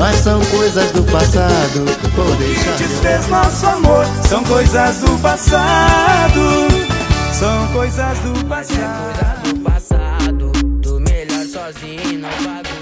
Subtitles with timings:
[0.00, 1.84] mas são coisas do passado.
[2.16, 2.76] Vou deixar.
[2.78, 6.40] Desfez nosso amor, são coisas do passado.
[7.38, 9.42] São coisas do passado.
[9.44, 10.52] do passado.
[10.80, 12.80] Do melhor sozinho, não bagulho.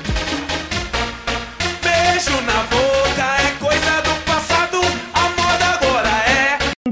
[1.83, 2.78] Beijo na boca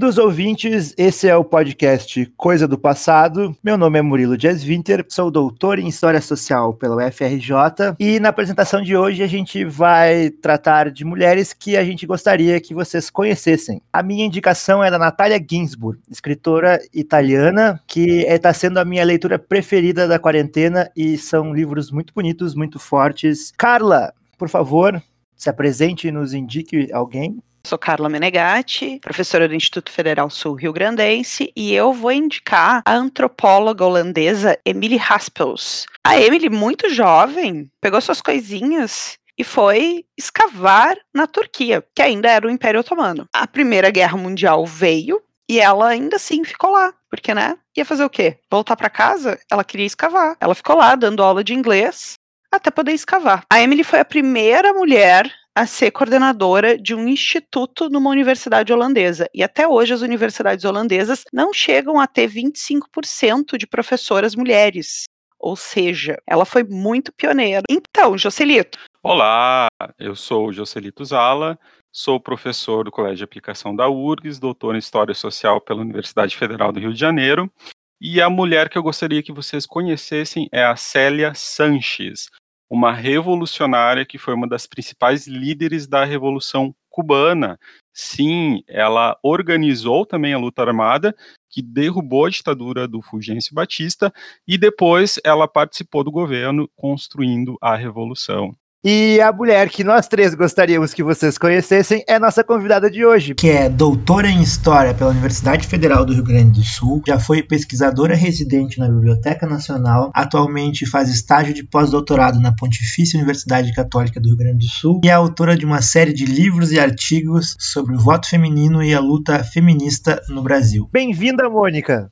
[0.07, 0.17] é.
[0.17, 3.57] Dos ouvintes, esse é o podcast Coisa do Passado.
[3.63, 8.29] Meu nome é Murilo Dias Winter, sou doutor em História Social pela UFRJ e na
[8.29, 13.11] apresentação de hoje a gente vai tratar de mulheres que a gente gostaria que vocês
[13.11, 13.83] conhecessem.
[13.93, 19.41] A minha indicação é da Natália Ginsburg, escritora italiana, que está sendo a minha leitura
[19.41, 23.53] preferida da quarentena e são livros muito bonitos, muito fortes.
[23.59, 25.03] Carla, por favor,
[25.35, 27.43] se apresente e nos indique alguém.
[27.67, 32.95] Sou Carla Menegatti, professora do Instituto Federal Sul Rio Grandense, e eu vou indicar a
[32.95, 35.85] antropóloga holandesa Emily Haspels.
[36.07, 42.47] A Emily, muito jovem, pegou suas coisinhas e foi escavar na Turquia, que ainda era
[42.47, 43.27] o Império Otomano.
[43.35, 47.59] A Primeira Guerra Mundial veio e ela ainda assim ficou lá, porque, né?
[47.77, 48.39] Ia fazer o quê?
[48.49, 49.41] Voltar para casa?
[49.51, 50.37] Ela queria escavar.
[50.41, 52.15] Ela ficou lá dando aula de inglês
[52.53, 53.43] até poder escavar.
[53.51, 59.27] A Emily foi a primeira mulher a ser coordenadora de um instituto numa universidade holandesa.
[59.33, 65.05] E até hoje as universidades holandesas não chegam a ter 25% de professoras mulheres.
[65.41, 67.63] Ou seja, ela foi muito pioneira.
[67.71, 71.59] Então, Jocelito, Olá, eu sou o Jocelito Zala,
[71.91, 76.71] sou professor do Colégio de Aplicação da URGS, doutor em História Social pela Universidade Federal
[76.71, 77.51] do Rio de Janeiro,
[77.99, 82.29] e a mulher que eu gostaria que vocês conhecessem é a Célia Sanches,
[82.69, 87.59] uma revolucionária que foi uma das principais líderes da Revolução Cubana.
[87.93, 91.15] Sim, ela organizou também a luta armada,
[91.51, 94.13] que derrubou a ditadura do Fulgêncio Batista,
[94.47, 98.55] e depois ela participou do governo construindo a revolução.
[98.89, 103.35] E a mulher que nós três gostaríamos que vocês conhecessem é nossa convidada de hoje,
[103.35, 107.43] que é doutora em História pela Universidade Federal do Rio Grande do Sul, já foi
[107.43, 114.29] pesquisadora residente na Biblioteca Nacional, atualmente faz estágio de pós-doutorado na Pontifícia Universidade Católica do
[114.29, 117.93] Rio Grande do Sul e é autora de uma série de livros e artigos sobre
[117.93, 120.89] o voto feminino e a luta feminista no Brasil.
[120.93, 122.09] Bem-vinda, Mônica!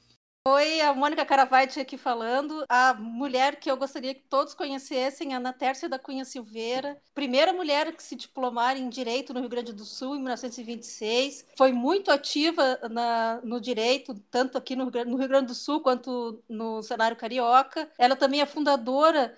[0.46, 2.66] Oi, a Mônica Caravite aqui falando.
[2.68, 7.90] A mulher que eu gostaria que todos conhecessem, Ana Tércia da Cunha Silveira, primeira mulher
[7.96, 11.46] que se diplomar em Direito no Rio Grande do Sul em 1926.
[11.56, 16.38] Foi muito ativa na, no direito, tanto aqui no, no Rio Grande do Sul quanto
[16.46, 17.90] no cenário carioca.
[17.96, 19.34] Ela também é fundadora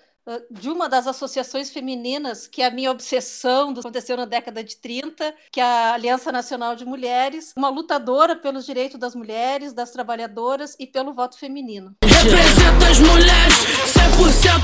[0.51, 4.63] de uma das associações femininas, que é a minha obsessão, do que aconteceu na década
[4.63, 9.73] de 30, que é a Aliança Nacional de Mulheres, uma lutadora pelos direitos das mulheres,
[9.73, 11.95] das trabalhadoras e pelo voto feminino.
[12.05, 13.55] Representa as mulheres,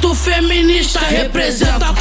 [0.02, 0.98] 100% feminista.
[1.00, 1.92] Representa a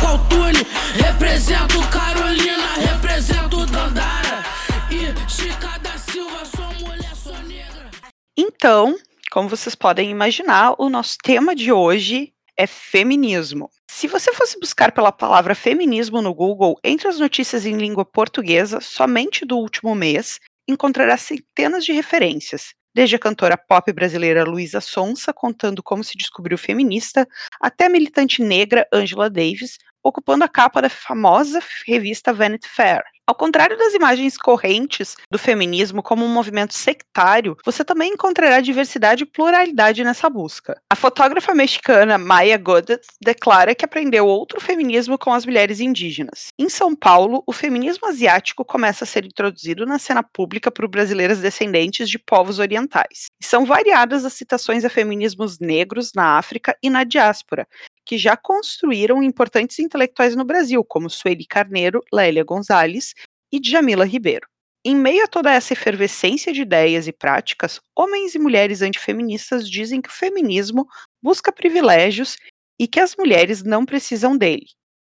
[1.06, 4.44] representa o Carolina, representa o Dandara.
[4.90, 7.92] E Chica da Silva, sou mulher, sou negra.
[8.36, 8.98] então,
[9.32, 13.70] como vocês podem imaginar, o nosso tema de hoje é feminismo.
[13.90, 18.80] Se você fosse buscar pela palavra feminismo no Google, entre as notícias em língua portuguesa,
[18.82, 25.34] somente do último mês, encontrará centenas de referências, desde a cantora pop brasileira Luísa Sonsa
[25.34, 27.28] contando como se descobriu feminista,
[27.60, 33.04] até a militante negra Angela Davis ocupando a capa da famosa revista Vanity Fair.
[33.32, 39.24] Ao contrário das imagens correntes do feminismo como um movimento sectário, você também encontrará diversidade
[39.24, 40.82] e pluralidade nessa busca.
[40.90, 46.48] A fotógrafa mexicana Maya Godet declara que aprendeu outro feminismo com as mulheres indígenas.
[46.60, 51.40] Em São Paulo, o feminismo asiático começa a ser introduzido na cena pública por brasileiras
[51.40, 53.28] descendentes de povos orientais.
[53.42, 57.66] São variadas as citações a feminismos negros na África e na diáspora,
[58.06, 63.14] que já construíram importantes intelectuais no Brasil, como Sueli Carneiro, Lélia Gonzalez
[63.52, 64.48] e Djamila Ribeiro.
[64.84, 70.02] Em meio a toda essa efervescência de ideias e práticas, homens e mulheres antifeministas dizem
[70.02, 70.88] que o feminismo
[71.22, 72.36] busca privilégios
[72.80, 74.66] e que as mulheres não precisam dele.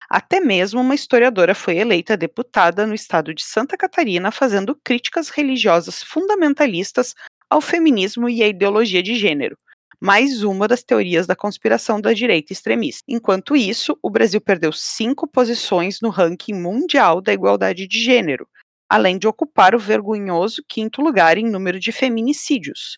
[0.10, 6.02] Até mesmo uma historiadora foi eleita deputada no estado de Santa Catarina fazendo críticas religiosas
[6.02, 7.14] fundamentalistas
[7.48, 9.56] ao feminismo e à ideologia de gênero,
[10.02, 13.04] mais uma das teorias da conspiração da direita extremista.
[13.08, 18.48] Enquanto isso, o Brasil perdeu cinco posições no ranking mundial da igualdade de gênero,
[18.88, 22.98] além de ocupar o vergonhoso quinto lugar em número de feminicídios.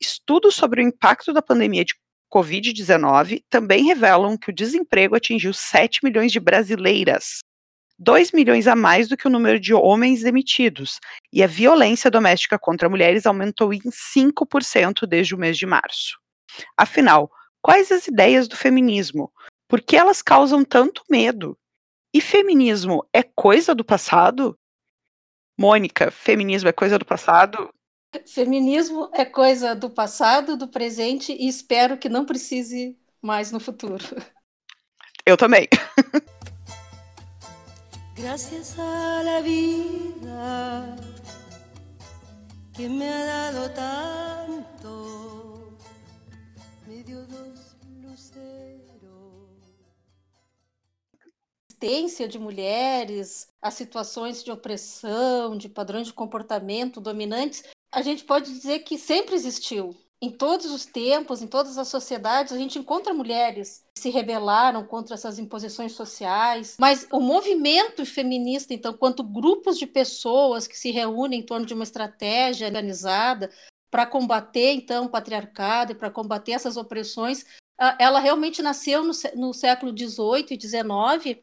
[0.00, 1.94] Estudos sobre o impacto da pandemia de
[2.32, 7.40] Covid-19 também revelam que o desemprego atingiu 7 milhões de brasileiras,
[7.98, 10.98] 2 milhões a mais do que o número de homens demitidos,
[11.32, 16.16] e a violência doméstica contra mulheres aumentou em 5% desde o mês de março.
[16.76, 17.30] Afinal,
[17.62, 19.32] quais as ideias do feminismo?
[19.68, 21.58] Por que elas causam tanto medo?
[22.12, 24.58] E feminismo é coisa do passado?
[25.58, 27.70] Mônica, feminismo é coisa do passado?
[28.26, 34.04] Feminismo é coisa do passado, do presente e espero que não precise mais no futuro.
[35.26, 35.68] Eu também.
[38.16, 40.96] Gracias a la vida
[42.72, 45.07] que me ha dado tanto,
[51.78, 58.52] existência de mulheres, as situações de opressão, de padrões de comportamento dominantes, a gente pode
[58.52, 59.94] dizer que sempre existiu.
[60.20, 64.84] Em todos os tempos, em todas as sociedades, a gente encontra mulheres que se rebelaram
[64.84, 66.76] contra essas imposições sociais.
[66.80, 71.72] Mas o movimento feminista, então, quanto grupos de pessoas que se reúnem em torno de
[71.72, 73.48] uma estratégia organizada
[73.92, 77.46] para combater, então, o patriarcado e para combater essas opressões,
[77.96, 81.38] ela realmente nasceu no, no século XVIII e XIX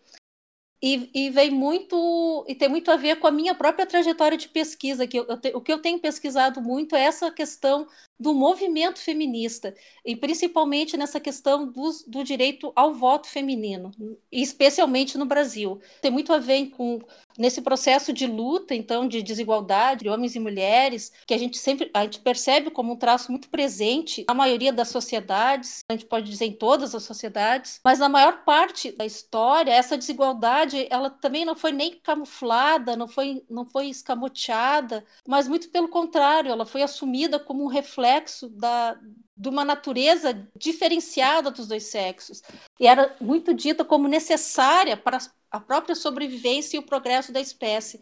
[0.82, 4.50] e, e, vem muito e tem muito a ver com a minha própria trajetória de
[4.50, 7.88] pesquisa que eu, eu te, o que eu tenho pesquisado muito é essa questão
[8.20, 9.76] do movimento feminista,
[10.06, 13.92] e principalmente nessa questão do, do direito ao voto feminino,
[14.32, 15.80] especialmente no Brasil.
[16.02, 17.00] Tem muito a ver com
[17.38, 21.92] nesse processo de luta, então, de desigualdade de homens e mulheres, que a gente sempre
[21.94, 26.30] a gente percebe como um traço muito presente na maioria das sociedades, a gente pode
[26.30, 31.44] dizer em todas as sociedades, mas na maior parte da história, essa desigualdade, ela também
[31.44, 36.82] não foi nem camuflada, não foi, não foi escamoteada, mas muito pelo contrário, ela foi
[36.82, 38.98] assumida como um reflexo reflexo da,
[39.36, 42.42] de uma natureza diferenciada dos dois sexos
[42.80, 45.18] e era muito dita como necessária para
[45.52, 48.00] a própria sobrevivência e o progresso da espécie.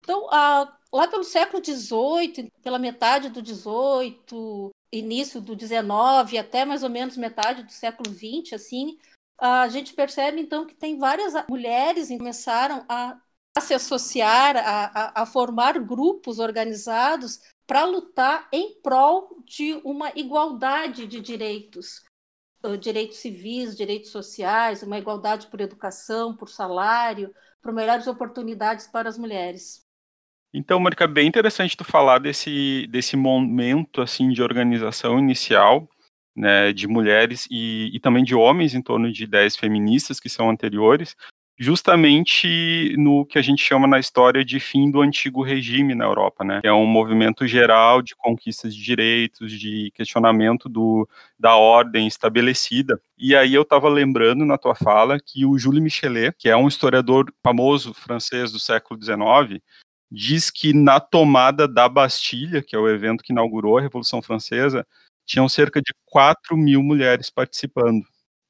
[0.00, 6.82] Então, a, lá pelo século XVIII, pela metade do XVIII, início do XIX, até mais
[6.82, 8.98] ou menos metade do século XX, assim,
[9.38, 13.18] a gente percebe então que tem várias mulheres que começaram a,
[13.56, 20.10] a se associar, a, a, a formar grupos organizados para lutar em prol de uma
[20.16, 22.02] igualdade de direitos,
[22.80, 29.16] direitos civis, direitos sociais, uma igualdade por educação, por salário, por melhores oportunidades para as
[29.16, 29.82] mulheres.
[30.52, 35.88] Então, Mônica, bem interessante tu falar desse, desse momento assim de organização inicial,
[36.36, 40.50] né, de mulheres e, e também de homens em torno de ideias feministas que são
[40.50, 41.16] anteriores,
[41.58, 46.44] justamente no que a gente chama na história de fim do antigo regime na Europa,
[46.44, 46.60] né?
[46.64, 51.08] É um movimento geral de conquistas de direitos, de questionamento do,
[51.38, 53.00] da ordem estabelecida.
[53.16, 56.68] E aí eu estava lembrando na tua fala que o Jules Michelet, que é um
[56.68, 59.62] historiador famoso francês do século XIX,
[60.10, 64.86] diz que na tomada da Bastilha, que é o evento que inaugurou a Revolução Francesa,
[65.26, 68.04] tinham cerca de 4 mil mulheres participando.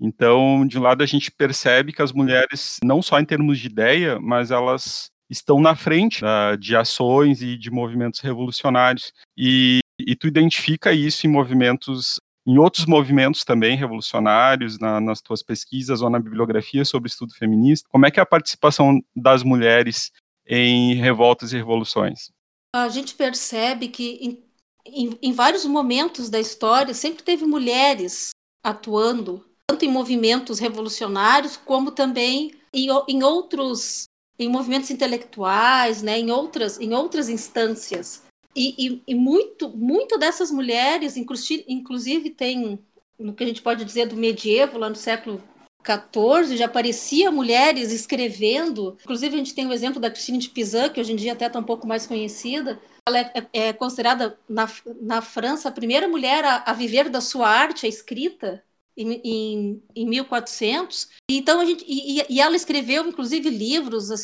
[0.05, 3.69] Então, de um lado, a gente percebe que as mulheres, não só em termos de
[3.69, 9.13] ideia, mas elas estão na frente uh, de ações e de movimentos revolucionários.
[9.37, 15.43] E, e tu identifica isso em movimentos, em outros movimentos também revolucionários, na, nas tuas
[15.43, 17.89] pesquisas ou na bibliografia sobre estudo feminista.
[17.91, 20.13] Como é que é a participação das mulheres
[20.47, 22.31] em revoltas e revoluções?
[22.75, 24.45] A gente percebe que em,
[24.85, 28.31] em, em vários momentos da história sempre teve mulheres
[28.63, 29.43] atuando
[29.75, 34.05] tanto em movimentos revolucionários como também em, em outros
[34.39, 38.23] em movimentos intelectuais, né, em outras em outras instâncias.
[38.55, 42.79] E, e, e muito muito dessas mulheres, inclusive, tem
[43.19, 45.43] no que a gente pode dizer do medievo lá no século
[45.83, 48.97] 14 já aparecia mulheres escrevendo.
[49.03, 51.47] Inclusive, a gente tem o exemplo da Christine de Pizan, que hoje em dia até
[51.47, 52.81] está um pouco mais conhecida.
[53.07, 54.67] Ela é, é, considerada, na,
[55.03, 58.65] na França, a primeira mulher a, a viver da sua arte, a escrita
[58.97, 61.09] em, em, em 1400.
[61.31, 64.15] Então a gente e, e, ela escreveu inclusive livros a,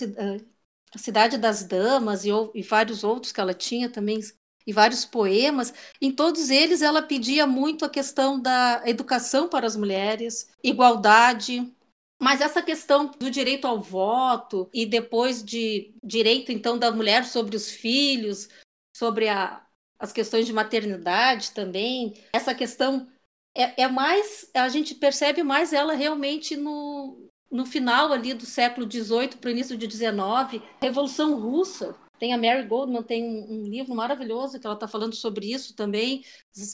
[0.95, 4.21] a Cidade das Damas e, e, vários outros que ela tinha também
[4.67, 5.73] e vários poemas.
[6.01, 11.73] Em todos eles ela pedia muito a questão da educação para as mulheres, igualdade,
[12.21, 17.57] mas essa questão do direito ao voto e depois de direito então da mulher sobre
[17.57, 18.49] os filhos,
[18.95, 19.65] sobre a,
[19.99, 23.09] as questões de maternidade também, essa questão
[23.55, 28.91] é, é mais, a gente percebe mais ela realmente no, no final ali do século
[28.91, 31.97] XVIII para o início de XIX, Revolução Russa.
[32.21, 36.23] Tem a Mary Goldman, tem um, livro maravilhoso que ela está falando sobre isso também,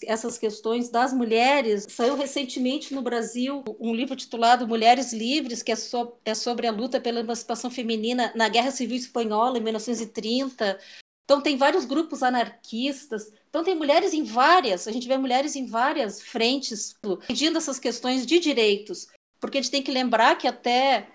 [0.05, 1.87] essas questões das mulheres.
[1.89, 6.73] Saiu recentemente no Brasil um livro titulado Mulheres Livres, que é, so, é sobre a
[6.73, 10.81] luta pela emancipação feminina na Guerra Civil Espanhola, em 1930.
[11.27, 13.33] Então, tem vários grupos anarquistas.
[13.51, 16.95] Então, tem mulheres em várias, a gente vê mulheres em várias frentes
[17.27, 19.09] pedindo essas questões de direitos.
[19.41, 21.11] Porque a gente tem que lembrar que até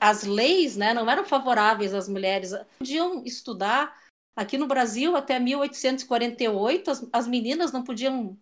[0.00, 2.52] as leis né, não eram favoráveis às mulheres.
[2.78, 3.94] Podiam estudar.
[4.34, 8.38] Aqui no Brasil, até 1848, as, as meninas não podiam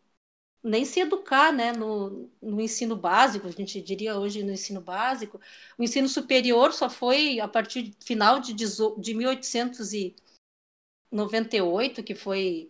[0.62, 5.40] nem se educar né, no, no ensino básico, a gente diria hoje no ensino básico.
[5.76, 9.14] O ensino superior só foi a partir do final de, de
[11.12, 12.69] 1898 que foi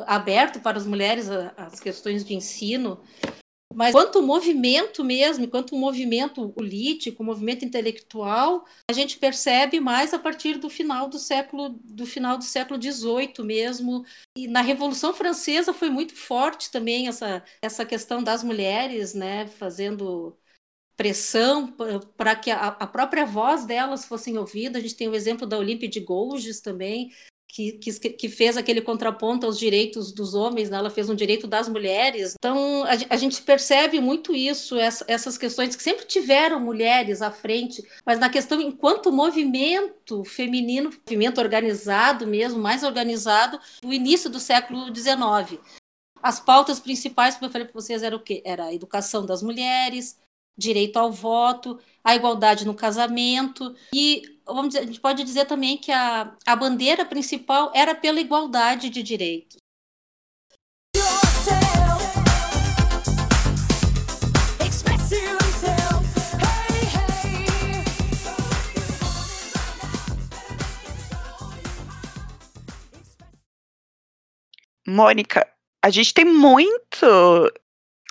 [0.00, 3.00] aberto para as mulheres as questões de ensino.
[3.74, 10.58] Mas quanto movimento mesmo, quanto movimento político, movimento intelectual, a gente percebe mais a partir
[10.58, 14.04] do final do século do final do século XVIII mesmo.
[14.36, 20.36] E na Revolução Francesa foi muito forte também essa, essa questão das mulheres, né, fazendo
[20.96, 21.74] pressão
[22.16, 24.80] para que a, a, própria voz delas fossem ouvidas.
[24.80, 27.10] A gente tem o exemplo da Olímpia de Gouges também,
[27.52, 30.78] que, que, que, fez aquele contraponto aos direitos dos homens, né?
[30.78, 32.34] ela fez um direito das mulheres.
[32.34, 37.30] Então, a, a gente percebe muito isso, essa, essas questões que sempre tiveram mulheres à
[37.30, 44.40] frente, mas na questão enquanto movimento feminino, movimento organizado mesmo, mais organizado, do início do
[44.40, 45.60] século XIX.
[46.22, 48.42] As pautas principais, como eu falei para vocês, era o quê?
[48.46, 50.16] Era a educação das mulheres,
[50.56, 55.76] direito ao voto, a igualdade no casamento e vamos dizer, a gente pode dizer também
[55.76, 59.62] que a, a bandeira principal era pela igualdade de direitos.
[74.86, 75.48] Mônica,
[75.82, 77.06] a gente tem muito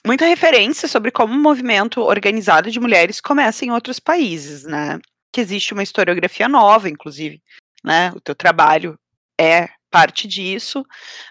[0.06, 5.00] muita referência sobre como o movimento organizado de mulheres começa em outros países, né?
[5.32, 7.42] Que existe uma historiografia nova, inclusive,
[7.84, 8.12] né?
[8.16, 9.00] O teu trabalho
[9.40, 10.86] é parte disso,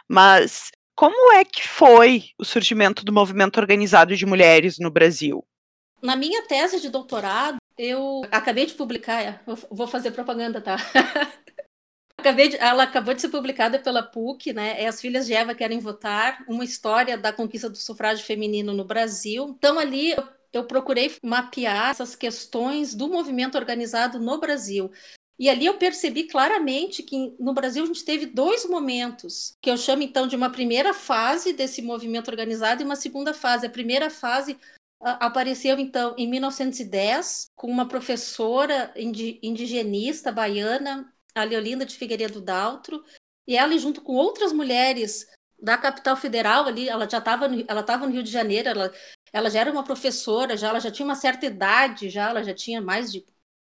[0.09, 5.42] mas como é que foi o surgimento do movimento organizado de mulheres no Brasil?
[6.02, 10.76] Na minha tese de doutorado, eu acabei de publicar, vou fazer propaganda, tá?
[12.23, 14.83] De, ela acabou de ser publicada pela PUC, né?
[14.83, 18.85] É As Filhas de Eva Querem Votar, uma história da conquista do sufrágio feminino no
[18.85, 19.57] Brasil.
[19.57, 24.90] Então, ali eu, eu procurei mapear essas questões do movimento organizado no Brasil.
[25.38, 29.76] E ali eu percebi claramente que no Brasil a gente teve dois momentos, que eu
[29.76, 33.66] chamo então de uma primeira fase desse movimento organizado e uma segunda fase.
[33.66, 34.59] A primeira fase
[35.00, 43.04] apareceu então em 1910 com uma professora indigenista baiana a Leolinda de Figueiredo Daltro,
[43.47, 45.26] e ela, junto com outras mulheres
[45.61, 48.92] da capital federal ali, ela já estava ela tava no Rio de Janeiro, ela,
[49.32, 52.54] ela já era uma professora, já ela já tinha uma certa idade, já ela já
[52.54, 53.25] tinha mais de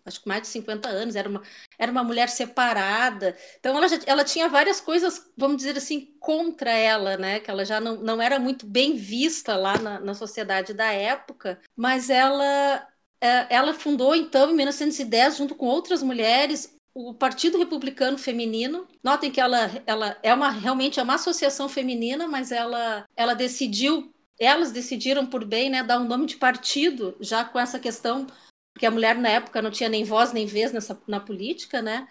[0.05, 1.41] acho que mais de 50 anos, era uma,
[1.79, 3.35] era uma mulher separada.
[3.59, 7.39] Então ela já, ela tinha várias coisas, vamos dizer assim, contra ela, né?
[7.39, 11.59] Que ela já não, não era muito bem vista lá na, na sociedade da época,
[11.75, 12.87] mas ela
[13.19, 18.87] é, ela fundou então em 1910 junto com outras mulheres o Partido Republicano Feminino.
[19.03, 24.13] Notem que ela, ela é uma realmente é uma associação feminina, mas ela, ela decidiu,
[24.39, 28.27] elas decidiram por bem, né, dar um nome de partido, já com essa questão
[28.73, 32.09] porque a mulher na época não tinha nem voz nem vez nessa, na política, né?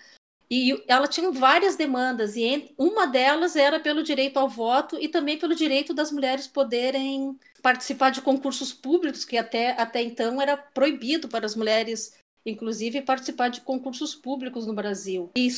[0.50, 5.38] E ela tinha várias demandas, e uma delas era pelo direito ao voto e também
[5.38, 11.28] pelo direito das mulheres poderem participar de concursos públicos, que até, até então era proibido
[11.28, 12.14] para as mulheres
[12.46, 15.30] inclusive participar de concursos públicos no Brasil.
[15.34, 15.48] E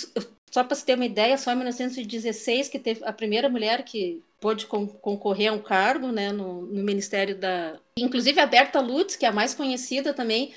[0.50, 4.22] só para você ter uma ideia, só em 1916 que teve a primeira mulher que
[4.40, 7.78] pôde con concorrer a um cargo né, no, no, Ministério da.
[7.98, 10.54] Inclusive a Berta Lutz, que é a mais conhecida também,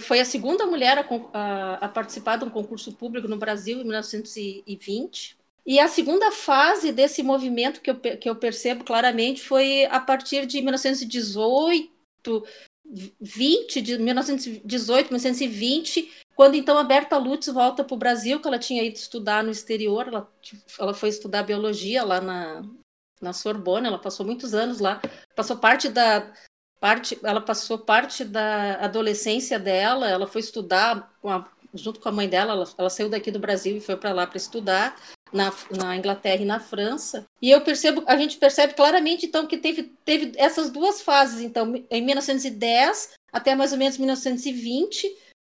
[0.00, 3.84] foi a segunda mulher a, a, a participar de um concurso público no Brasil em
[3.84, 5.36] 1920.
[5.64, 10.44] E a segunda fase desse movimento que eu, que eu percebo claramente foi a partir
[10.44, 12.44] de 1918,
[13.20, 18.58] 20, de 1918, 1920, quando então a Berta Lutz volta para o Brasil, que ela
[18.58, 20.28] tinha ido estudar no exterior, ela,
[20.78, 22.62] ela foi estudar biologia lá na,
[23.20, 25.00] na Sorbonne, ela passou muitos anos lá,
[25.36, 26.32] passou parte da
[26.80, 32.12] parte, ela passou parte da adolescência dela, ela foi estudar com a, junto com a
[32.12, 34.96] mãe dela, ela, ela saiu daqui do Brasil e foi para lá para estudar
[35.32, 37.24] na, na, Inglaterra e na França.
[37.40, 41.72] E eu percebo, a gente percebe claramente então que teve, teve essas duas fases, então
[41.90, 45.10] em 1910 até mais ou menos 1920,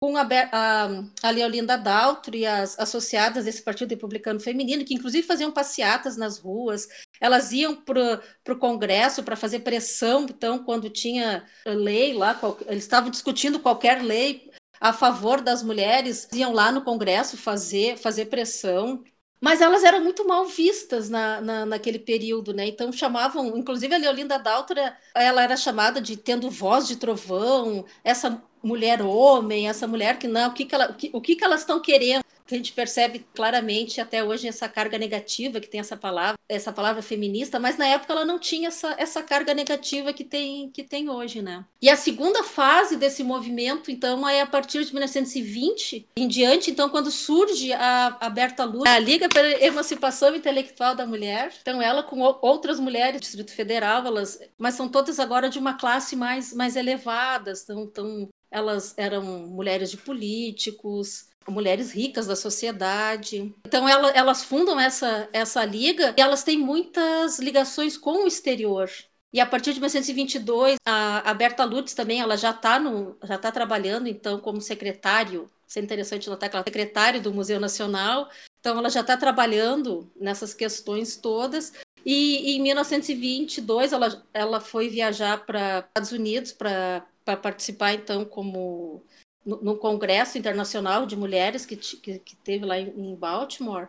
[0.05, 0.89] com a, a,
[1.23, 6.39] a Leolinda Daltro e as associadas desse Partido Republicano Feminino, que inclusive faziam passeatas nas
[6.39, 6.87] ruas,
[7.19, 8.21] elas iam para
[8.51, 14.03] o Congresso para fazer pressão, então, quando tinha lei lá, qual, eles estavam discutindo qualquer
[14.03, 19.03] lei a favor das mulheres, iam lá no Congresso fazer, fazer pressão
[19.41, 22.67] mas elas eram muito mal vistas na, na, naquele período, né?
[22.67, 28.43] Então chamavam, inclusive a Leolinda Daltra, ela era chamada de tendo voz de trovão, essa
[28.65, 31.61] mulher-homem, essa mulher que não, o que, que, ela, o que, o que, que elas
[31.61, 36.39] estão querendo a gente percebe claramente até hoje essa carga negativa que tem essa palavra,
[36.47, 40.69] essa palavra feminista, mas na época ela não tinha essa, essa carga negativa que tem,
[40.71, 41.65] que tem hoje, né?
[41.81, 46.91] E a segunda fase desse movimento, então, é a partir de 1920 em diante, então,
[46.91, 52.03] quando surge a, a Berta Luz, a Liga pela Emancipação Intelectual da Mulher, então ela
[52.03, 56.53] com outras mulheres do Distrito Federal, elas, mas são todas agora de uma classe mais,
[56.53, 63.55] mais elevada, então, então elas eram mulheres de políticos, mulheres ricas da sociedade.
[63.67, 68.91] Então ela, elas fundam essa, essa liga e elas têm muitas ligações com o exterior.
[69.33, 72.81] E a partir de 1922, a, Berta Lutz também, ela já está
[73.25, 75.51] já tá trabalhando então como secretário.
[75.67, 78.31] Isso é interessante notar que ela é secretária do Museu Nacional.
[78.61, 81.73] Então ela já está trabalhando nessas questões todas.
[82.07, 88.25] E, e em 1922 ela, ela foi viajar para os Estados Unidos para participar então
[88.25, 89.03] como
[89.45, 93.89] no, no Congresso Internacional de Mulheres que, que, que teve lá em, em Baltimore.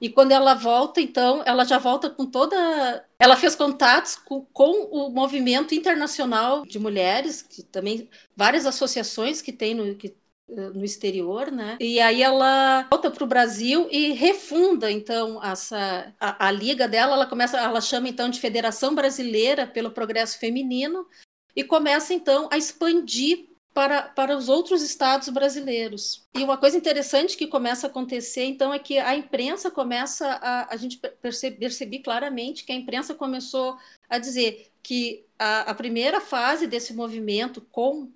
[0.00, 3.04] E quando ela volta, então, ela já volta com toda.
[3.18, 9.52] Ela fez contatos com, com, o movimento internacional de mulheres, que também várias associações que
[9.52, 10.16] tem no, que,
[10.48, 11.76] eh, no exterior, né?
[11.78, 17.12] E aí ela volta para o Brasil e refunda, então, essa a, a, liga dela.
[17.12, 21.06] Ela começa, ela chama então de Federação Brasileira pelo Progresso Feminino
[21.54, 26.26] e começa então a expandir para, para os outros estados brasileiros.
[26.34, 30.72] E uma coisa interessante que começa a acontecer, então, é que a imprensa começa a.
[30.72, 33.76] A gente percebe, claramente que a imprensa começou
[34.08, 38.12] a dizer que a, a primeira fase desse movimento, com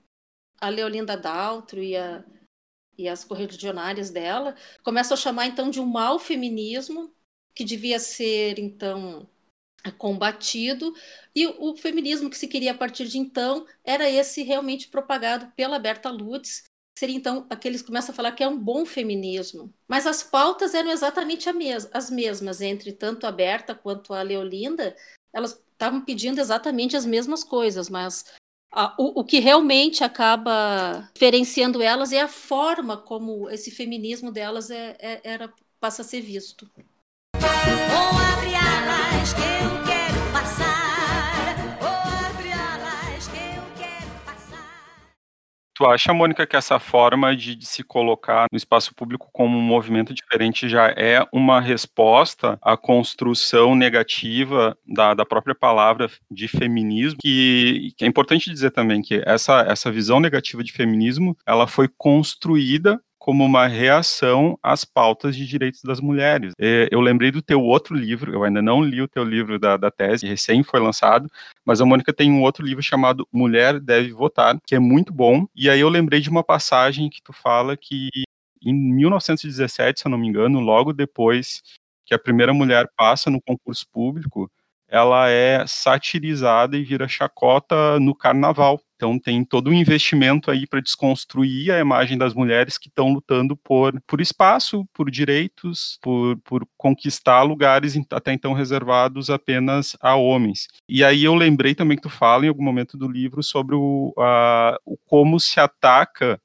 [0.60, 2.24] a Leolinda Daltro e, a,
[2.98, 7.14] e as correligionárias dela, começa a chamar, então, de um mau feminismo,
[7.54, 9.28] que devia ser, então,
[9.90, 10.94] combatido,
[11.34, 15.78] e o feminismo que se queria a partir de então era esse realmente propagado pela
[15.78, 16.64] Berta Lutz,
[16.98, 19.72] seria então aqueles começam a falar que é um bom feminismo.
[19.86, 21.48] Mas as pautas eram exatamente
[21.92, 24.96] as mesmas, entre tanto a Berta quanto a Leolinda,
[25.32, 28.24] elas estavam pedindo exatamente as mesmas coisas, mas
[28.70, 34.70] a, o, o que realmente acaba diferenciando elas é a forma como esse feminismo delas
[34.70, 36.70] é, é, era, passa a ser visto.
[45.74, 49.60] Tu acha, Mônica, que essa forma de, de, se colocar no espaço público como um
[49.60, 57.18] movimento diferente já é uma resposta à construção negativa da, da própria palavra de feminismo?
[57.20, 61.88] Que, que é importante dizer também que essa, essa visão negativa de feminismo ela foi
[61.88, 66.52] construída como uma reação às pautas de direitos das mulheres.
[66.90, 69.90] Eu lembrei do teu outro livro, eu ainda não li o teu livro da, da
[69.90, 71.26] tese, recém foi lançado,
[71.66, 75.46] mas a Mônica tem um outro livro chamado Mulher Deve Votar, que é muito bom,
[75.54, 78.08] e aí eu lembrei de uma passagem que tu fala que
[78.62, 81.62] em 1917, se eu não me engano, logo depois
[82.06, 84.50] que a primeira mulher passa no concurso público,
[84.94, 88.80] ela é satirizada e vira chacota no carnaval.
[88.94, 93.56] Então tem todo um investimento aí para desconstruir a imagem das mulheres que estão lutando
[93.56, 100.68] por, por espaço, por direitos, por, por conquistar lugares até então reservados apenas a homens.
[100.88, 104.14] E aí eu lembrei também que tu fala em algum momento do livro sobre o,
[104.16, 106.40] a, o como se ataca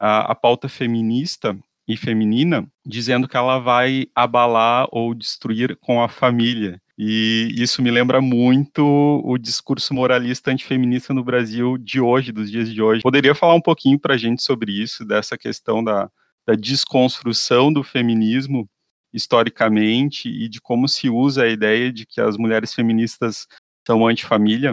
[0.00, 1.54] a, a pauta feminista
[1.86, 6.80] e feminina, dizendo que ela vai abalar ou destruir com a família.
[7.04, 12.72] E isso me lembra muito o discurso moralista antifeminista no Brasil de hoje, dos dias
[12.72, 13.02] de hoje.
[13.02, 16.08] Poderia falar um pouquinho para a gente sobre isso, dessa questão da,
[16.46, 18.68] da desconstrução do feminismo
[19.12, 23.48] historicamente e de como se usa a ideia de que as mulheres feministas
[23.84, 24.72] são antifamília?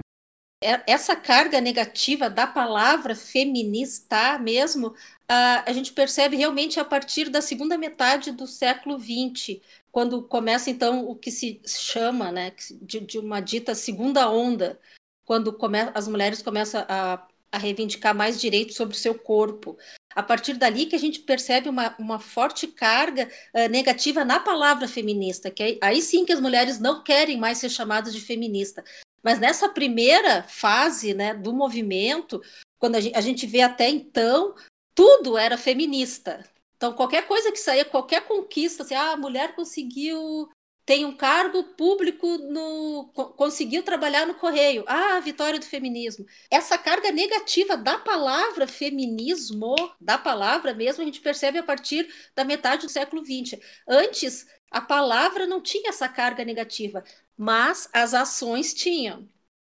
[0.64, 4.94] É, essa carga negativa da palavra feminista mesmo,
[5.28, 11.08] a gente percebe realmente a partir da segunda metade do século XX, quando começa então
[11.08, 14.80] o que se chama né, de, de uma dita segunda onda,
[15.26, 19.78] quando come, as mulheres começam a, a reivindicar mais direitos sobre o seu corpo.
[20.16, 24.88] A partir dali que a gente percebe uma, uma forte carga uh, negativa na palavra
[24.88, 28.84] feminista, que aí, aí sim que as mulheres não querem mais ser chamadas de feminista.
[29.24, 32.42] Mas nessa primeira fase né, do movimento,
[32.78, 34.56] quando a gente, a gente vê até então,
[34.96, 36.44] tudo era feminista.
[36.80, 40.48] Então, qualquer coisa que saía, qualquer conquista, assim, ah, a mulher conseguiu,
[40.86, 44.86] tem um cargo público, no, conseguiu trabalhar no correio.
[44.88, 46.26] Ah, a vitória do feminismo.
[46.50, 52.46] Essa carga negativa da palavra feminismo, da palavra mesmo, a gente percebe a partir da
[52.46, 53.60] metade do século XX.
[53.88, 57.04] Antes, a palavra não tinha essa carga negativa,
[57.38, 59.28] mas as ações tinham.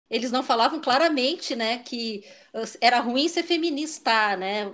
[0.09, 2.23] eles não falavam claramente, né, que
[2.81, 4.71] era ruim ser feminista, né?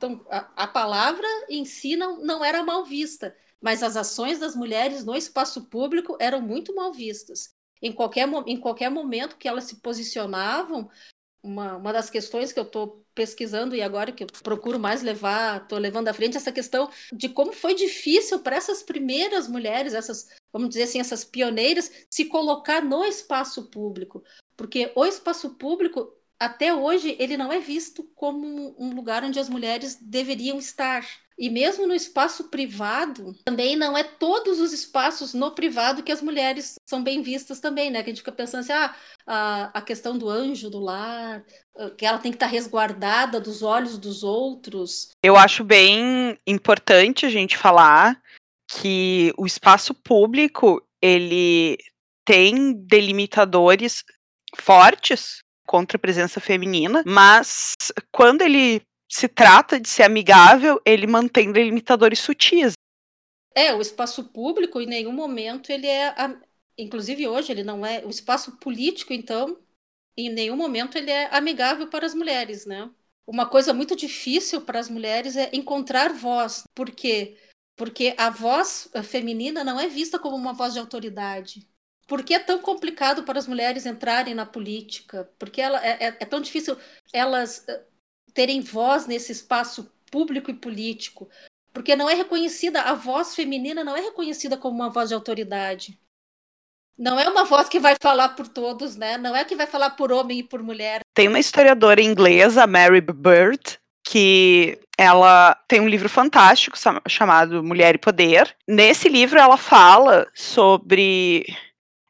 [0.00, 4.56] Então, a, a palavra em si não, não era mal vista, mas as ações das
[4.56, 7.54] mulheres no espaço público eram muito mal vistas.
[7.82, 10.88] Em qualquer, em qualquer momento que elas se posicionavam,
[11.42, 15.62] uma, uma das questões que eu estou pesquisando e agora que eu procuro mais levar,
[15.62, 20.30] estou levando à frente essa questão de como foi difícil para essas primeiras mulheres, essas,
[20.50, 24.24] vamos dizer assim, essas pioneiras, se colocar no espaço público.
[24.56, 26.10] Porque o espaço público,
[26.40, 31.06] até hoje, ele não é visto como um lugar onde as mulheres deveriam estar.
[31.38, 36.22] E mesmo no espaço privado, também não é todos os espaços no privado que as
[36.22, 38.02] mulheres são bem vistas também, né?
[38.02, 38.94] Que a gente fica pensando assim, ah,
[39.26, 41.44] a, a questão do anjo do lar,
[41.76, 45.10] ah, que ela tem que estar resguardada dos olhos dos outros.
[45.22, 48.18] Eu acho bem importante a gente falar
[48.66, 51.76] que o espaço público ele
[52.24, 54.04] tem delimitadores
[54.56, 57.76] fortes contra a presença feminina, mas
[58.10, 62.72] quando ele se trata de ser amigável, ele mantém delimitadores sutis.
[63.54, 66.12] É, o espaço público, em nenhum momento, ele é.
[66.76, 68.04] Inclusive hoje, ele não é.
[68.04, 69.56] O espaço político, então,
[70.16, 72.90] em nenhum momento ele é amigável para as mulheres, né?
[73.24, 76.64] Uma coisa muito difícil para as mulheres é encontrar voz.
[76.74, 77.36] Por quê?
[77.76, 81.69] Porque a voz eh, feminina não é vista como uma voz de autoridade.
[82.10, 85.30] Por que é tão complicado para as mulheres entrarem na política?
[85.38, 86.76] Porque ela, é, é- é tão difícil
[87.12, 87.84] elas eh,
[88.34, 91.28] terem voz nesse espaço público e político?
[91.72, 95.96] Porque não é reconhecida, a voz feminina não é reconhecida como uma voz de autoridade.
[96.98, 99.16] Não é uma voz que vai falar por todos, né?
[99.16, 101.02] Não é que vai falar por homem e por mulher.
[101.14, 106.76] Tem uma historiadora inglesa, Mary Bird, que ela tem um livro fantástico
[107.08, 108.52] chamado Mulher e Poder.
[108.66, 111.46] Nesse livro ela fala sobre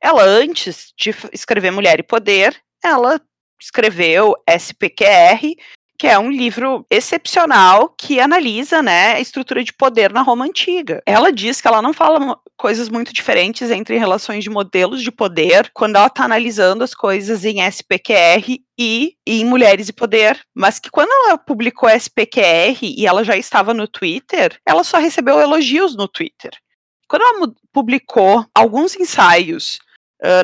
[0.02, 3.20] ela antes de escrever Mulher e Poder, ela
[3.60, 5.54] escreveu SPQR,
[5.98, 11.02] que é um livro excepcional que analisa, né, a estrutura de poder na Roma antiga.
[11.04, 15.70] Ela diz que ela não fala coisas muito diferentes entre relações de modelos de poder
[15.74, 20.90] quando ela está analisando as coisas em SPQR e em Mulheres e Poder, mas que
[20.90, 26.08] quando ela publicou SPQR e ela já estava no Twitter, ela só recebeu elogios no
[26.08, 26.52] Twitter.
[27.06, 29.78] Quando ela publicou alguns ensaios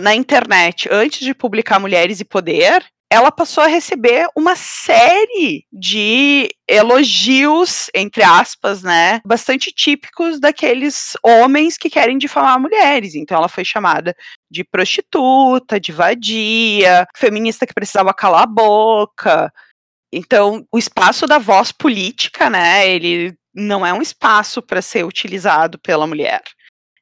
[0.01, 6.49] na internet antes de publicar Mulheres e Poder, ela passou a receber uma série de
[6.69, 13.15] elogios, entre aspas, né, bastante típicos daqueles homens que querem difamar mulheres.
[13.15, 14.15] Então ela foi chamada
[14.51, 19.53] de prostituta, de vadia, feminista que precisava calar a boca.
[20.13, 25.79] Então, o espaço da voz política, né, ele não é um espaço para ser utilizado
[25.79, 26.43] pela mulher.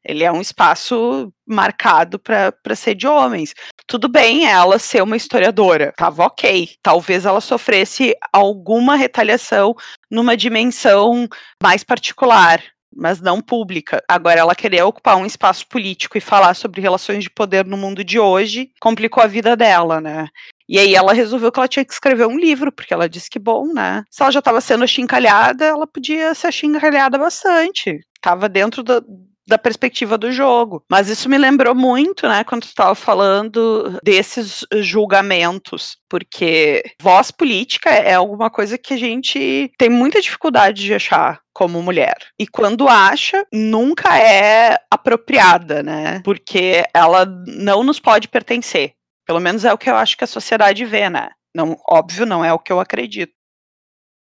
[0.05, 3.55] Ele é um espaço marcado para ser de homens.
[3.87, 6.71] Tudo bem ela ser uma historiadora, tava ok.
[6.83, 9.75] Talvez ela sofresse alguma retaliação
[10.11, 11.29] numa dimensão
[11.63, 12.63] mais particular,
[12.95, 14.03] mas não pública.
[14.09, 18.05] Agora, ela querer ocupar um espaço político e falar sobre relações de poder no mundo
[18.05, 20.29] de hoje complicou a vida dela, né?
[20.69, 23.39] E aí ela resolveu que ela tinha que escrever um livro, porque ela disse que
[23.39, 24.03] bom, né?
[24.11, 28.01] Se ela já estava sendo achincalhada, ela podia ser achincalhada bastante.
[28.21, 29.03] Tava dentro da,
[29.47, 30.85] da perspectiva do jogo.
[30.91, 37.91] Mas isso me lembrou muito, né, quando tu estava falando desses julgamentos, porque voz política
[37.91, 42.17] é alguma coisa que a gente tem muita dificuldade de achar como mulher.
[42.39, 46.21] E quando acha, nunca é apropriada, né?
[46.25, 48.95] Porque ela não nos pode pertencer.
[49.25, 51.31] Pelo menos é o que eu acho que a sociedade vê, né?
[51.55, 53.33] Não, óbvio, não é o que eu acredito.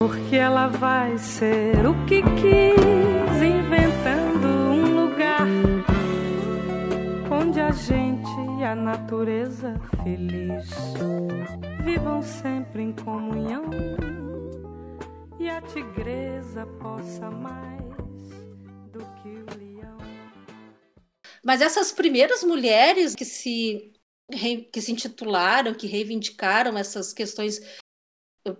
[0.00, 4.13] Porque ela vai ser o que quis, inventando
[7.74, 10.70] gente a natureza feliz
[11.84, 13.64] vivam sempre em comunhão
[15.38, 17.82] e a tigresa possa mais
[18.90, 19.98] do que o leão.
[21.44, 23.92] Mas essas primeiras mulheres que se,
[24.72, 27.60] que se intitularam, que reivindicaram essas questões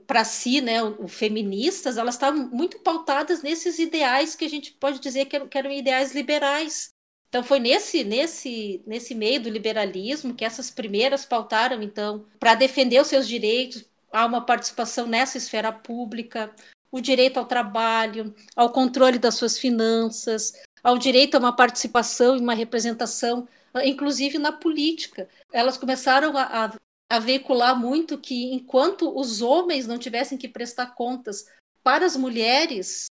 [0.07, 4.99] para si, né, o, feministas, elas estavam muito pautadas nesses ideais que a gente pode
[5.01, 6.94] dizer que que eram ideais liberais.
[7.35, 13.01] Então foi nesse nesse nesse meio do liberalismo que essas primeiras pautaram então para defender
[13.01, 16.55] os seus direitos, há uma participação nessa esfera pública,
[16.93, 22.41] o direito ao trabalho, ao controle das suas finanças, ao direito a uma participação e
[22.41, 23.49] uma representação,
[23.85, 25.29] inclusive na política.
[25.53, 26.79] Elas começaram a, a,
[27.11, 31.47] a veicular muito que enquanto os homens não tivessem que prestar contas
[31.83, 33.07] para as mulheres,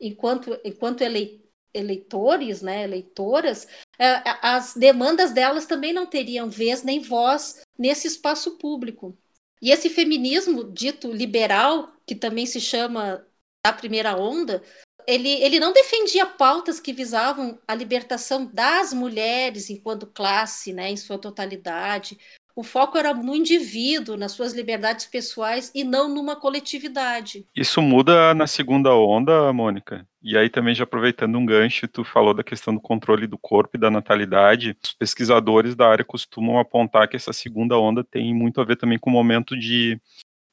[0.00, 1.39] enquanto, enquanto ele,
[1.72, 3.66] eleitores, né, eleitoras,
[3.98, 9.16] é, as demandas delas também não teriam vez nem voz nesse espaço público.
[9.62, 13.24] E esse feminismo dito liberal, que também se chama
[13.64, 14.62] da primeira onda,
[15.06, 20.96] ele, ele não defendia pautas que visavam a libertação das mulheres enquanto classe, né, em
[20.96, 22.18] sua totalidade,
[22.54, 27.46] o foco era no indivíduo, nas suas liberdades pessoais e não numa coletividade.
[27.54, 30.06] Isso muda na segunda onda, Mônica.
[30.22, 33.76] E aí também já aproveitando um gancho, tu falou da questão do controle do corpo
[33.76, 34.76] e da natalidade.
[34.82, 38.98] Os pesquisadores da área costumam apontar que essa segunda onda tem muito a ver também
[38.98, 39.98] com o momento de,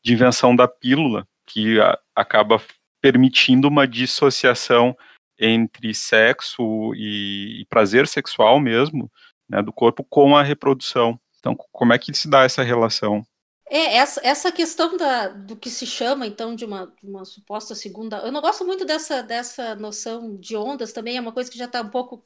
[0.03, 2.61] de invenção da pílula, que a, acaba
[3.01, 4.95] permitindo uma dissociação
[5.39, 9.11] entre sexo e, e prazer sexual mesmo,
[9.49, 11.19] né, do corpo com a reprodução.
[11.39, 13.25] Então, como é que se dá essa relação?
[13.69, 18.17] É, essa, essa questão da, do que se chama, então, de uma, uma suposta segunda.
[18.19, 21.65] Eu não gosto muito dessa, dessa noção de ondas também, é uma coisa que já
[21.65, 22.23] está um pouco.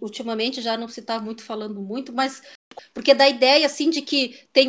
[0.00, 2.42] Ultimamente já não se está muito falando muito, mas
[2.92, 4.68] porque dá a ideia assim de que tem,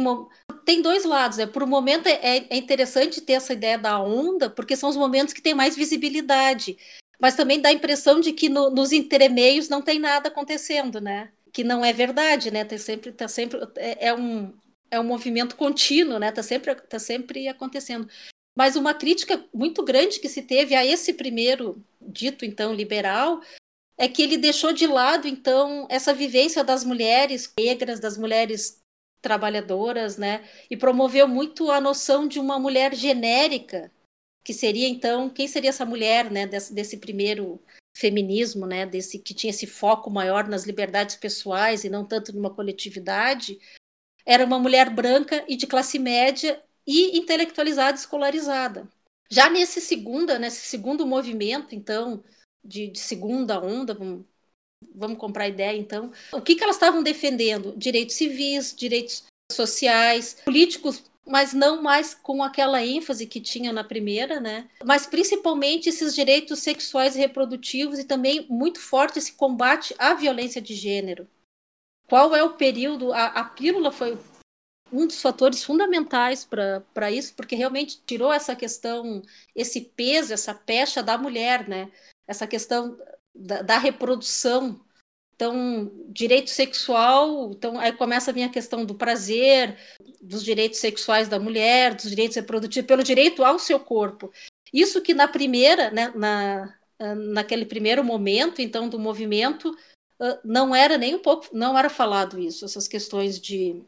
[0.63, 1.47] tem dois lados, né?
[1.47, 5.33] Por um momento é, é interessante ter essa ideia da onda, porque são os momentos
[5.33, 6.77] que tem mais visibilidade,
[7.19, 11.31] mas também dá a impressão de que no, nos intermeios não tem nada acontecendo, né?
[11.51, 12.63] Que não é verdade, né?
[12.65, 14.53] Tá sempre, tá sempre é, é, um
[14.89, 16.31] é um movimento contínuo, né?
[16.31, 18.07] Tá sempre tá sempre acontecendo.
[18.55, 23.41] Mas uma crítica muito grande que se teve a esse primeiro dito então liberal
[23.97, 28.81] é que ele deixou de lado então essa vivência das mulheres negras, das mulheres
[29.21, 30.43] trabalhadoras, né?
[30.69, 33.91] E promoveu muito a noção de uma mulher genérica,
[34.43, 36.47] que seria então quem seria essa mulher, né?
[36.47, 37.61] Desse primeiro
[37.95, 42.53] feminismo, né, desse que tinha esse foco maior nas liberdades pessoais e não tanto numa
[42.53, 43.59] coletividade,
[44.25, 48.89] era uma mulher branca e de classe média e intelectualizada, escolarizada.
[49.29, 52.23] Já nesse segunda, nesse segundo movimento, então,
[52.63, 57.73] de, de segunda onda, vamos, comprar ideia, então, o que, que elas estavam defendendo?
[57.77, 64.39] Direitos civis, direitos sociais, políticos mas não mais com aquela ênfase que tinha na primeira,
[64.39, 64.69] né?
[64.83, 70.61] Mas principalmente esses direitos sexuais e reprodutivos e também muito forte esse combate à violência
[70.61, 71.27] de gênero.
[72.07, 73.13] Qual é o período?
[73.13, 74.17] A, a pílula foi
[74.91, 79.21] um dos fatores fundamentais para isso, porque realmente tirou essa questão,
[79.55, 81.89] esse peso, essa pecha da mulher, né?
[82.27, 82.97] Essa questão
[83.33, 84.79] da, da reprodução
[85.41, 89.75] então, direito sexual, então aí começa a minha questão do prazer,
[90.21, 94.31] dos direitos sexuais da mulher, dos direitos reprodutivos, pelo direito ao seu corpo.
[94.71, 96.77] Isso que na primeira, né, na,
[97.15, 99.75] naquele primeiro momento, então, do movimento,
[100.45, 103.81] não era nem um pouco, não era falado isso, essas questões de,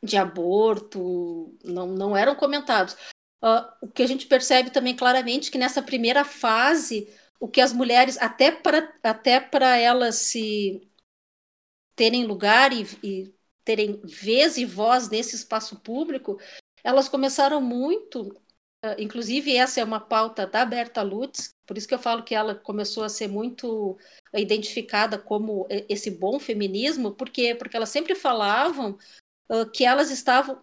[0.00, 2.94] de aborto, não, não eram comentados.
[3.42, 7.72] Uh, o que a gente percebe também claramente que nessa primeira fase o que as
[7.72, 10.88] mulheres, até para até para elas se
[11.96, 16.38] terem lugar e, e terem vez e voz nesse espaço público,
[16.84, 18.28] elas começaram muito,
[18.84, 22.32] uh, inclusive essa é uma pauta da Berta Lutz, por isso que eu falo que
[22.32, 23.98] ela começou a ser muito
[24.32, 28.96] identificada como esse bom feminismo, porque porque elas sempre falavam
[29.50, 30.62] uh, que elas estavam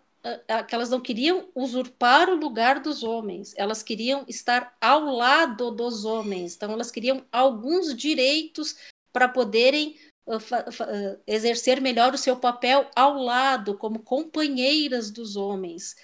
[0.67, 6.03] que elas não queriam usurpar o lugar dos homens, elas queriam estar ao lado dos
[6.03, 8.75] homens, então elas queriam alguns direitos
[9.13, 15.95] para poderem uh, uh, exercer melhor o seu papel ao lado, como companheiras dos homens.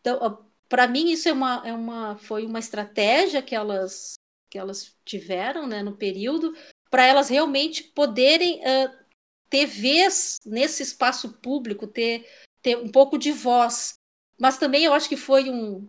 [0.00, 4.14] Então, uh, para mim, isso é uma, é uma, foi uma estratégia que elas,
[4.50, 6.54] que elas tiveram né, no período,
[6.90, 8.60] para elas realmente poderem
[9.48, 12.26] ter vez nesse espaço público, ter
[12.62, 13.94] ter um pouco de voz.
[14.38, 15.88] Mas também eu acho que foi um,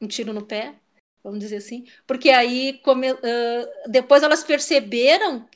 [0.00, 0.78] um tiro no pé,
[1.22, 3.18] vamos dizer assim, porque aí come, uh,
[3.88, 5.48] depois elas perceberam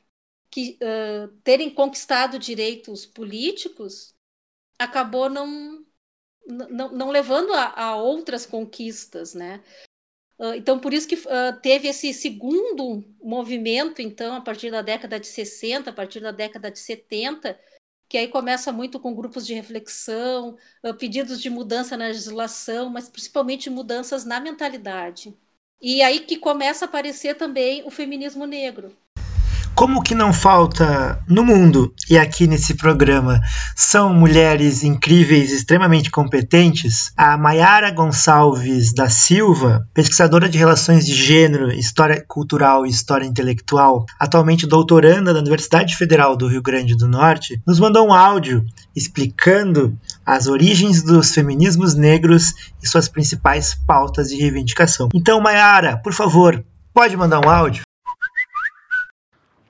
[0.51, 4.15] que uh, terem conquistado direitos políticos
[4.79, 5.85] acabou não,
[6.47, 9.63] não, não levando a, a, outras conquistas, né?
[10.57, 11.17] Então, por isso que
[11.63, 16.69] teve esse segundo movimento, então, a partir da década de 60, a partir da década
[16.69, 17.57] de 70,
[18.13, 20.59] que aí começa muito com grupos de reflexão,
[20.99, 25.35] pedidos de mudança na legislação, mas principalmente mudanças na mentalidade.
[25.81, 28.95] E aí que começa a aparecer também o feminismo negro,
[29.75, 33.41] como que não falta no mundo e aqui nesse programa
[33.75, 41.73] são mulheres incríveis, extremamente competentes, a Mayara Gonçalves da Silva, pesquisadora de relações de gênero,
[41.73, 47.61] história cultural e história intelectual, atualmente doutoranda da Universidade Federal do Rio Grande do Norte,
[47.67, 54.37] nos mandou um áudio explicando as origens dos feminismos negros e suas principais pautas de
[54.37, 55.09] reivindicação.
[55.15, 57.83] Então, Mayara, por favor, pode mandar um áudio?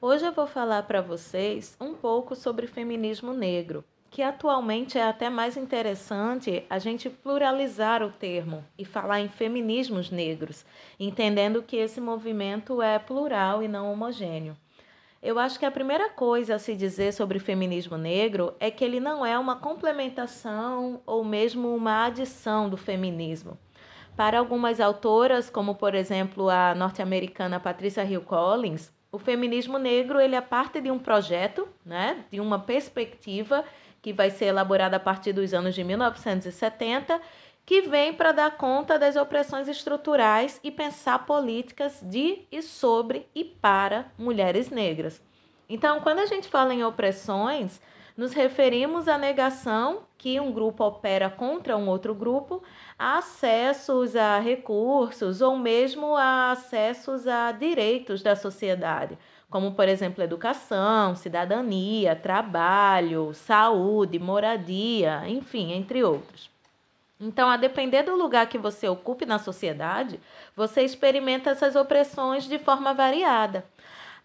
[0.05, 5.31] Hoje eu vou falar para vocês um pouco sobre feminismo negro, que atualmente é até
[5.31, 10.67] mais interessante a gente pluralizar o termo e falar em feminismos negros,
[10.99, 14.57] entendendo que esse movimento é plural e não homogêneo.
[15.23, 18.99] Eu acho que a primeira coisa a se dizer sobre feminismo negro é que ele
[18.99, 23.57] não é uma complementação ou mesmo uma adição do feminismo.
[24.17, 30.35] Para algumas autoras, como por exemplo a norte-americana Patricia Hill Collins, o feminismo negro ele
[30.35, 33.63] é parte de um projeto, né, de uma perspectiva
[34.01, 37.21] que vai ser elaborada a partir dos anos de 1970,
[37.65, 43.45] que vem para dar conta das opressões estruturais e pensar políticas de e sobre e
[43.45, 45.23] para mulheres negras.
[45.69, 47.81] Então, quando a gente fala em opressões,
[48.17, 52.63] nos referimos à negação que um grupo opera contra um outro grupo,
[52.99, 59.19] a acessos a recursos ou mesmo a acessos a direitos da sociedade,
[59.51, 66.51] como, por exemplo, educação, cidadania, trabalho, saúde, moradia, enfim, entre outros.
[67.21, 70.19] Então, a depender do lugar que você ocupe na sociedade,
[70.57, 73.65] você experimenta essas opressões de forma variada.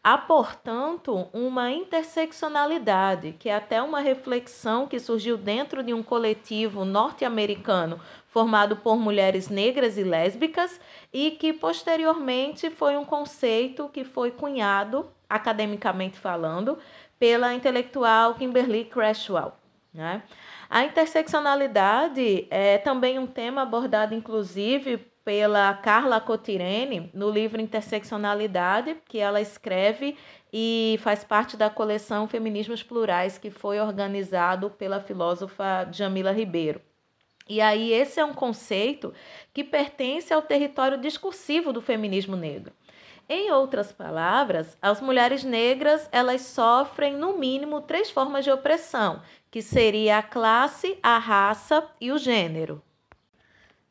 [0.10, 6.86] Há, portanto, uma interseccionalidade, que é até uma reflexão que surgiu dentro de um coletivo
[6.86, 10.80] norte-americano formado por mulheres negras e lésbicas
[11.12, 16.78] e que posteriormente foi um conceito que foi cunhado, academicamente falando,
[17.20, 19.58] pela intelectual Kimberly Crenshaw.
[19.94, 20.24] Né?
[20.70, 29.20] A interseccionalidade é também um tema abordado, inclusive, pela Carla Cotirene no livro Interseccionalidade, que
[29.20, 30.16] ela escreve
[30.54, 36.80] e faz parte da coleção Feminismos Plurais, que foi organizado pela filósofa Jamila Ribeiro.
[37.46, 39.14] E aí, esse é um conceito
[39.54, 42.72] que pertence ao território discursivo do feminismo negro.
[43.28, 49.62] Em outras palavras, as mulheres negras elas sofrem no mínimo três formas de opressão, que
[49.62, 52.82] seria a classe, a raça e o gênero.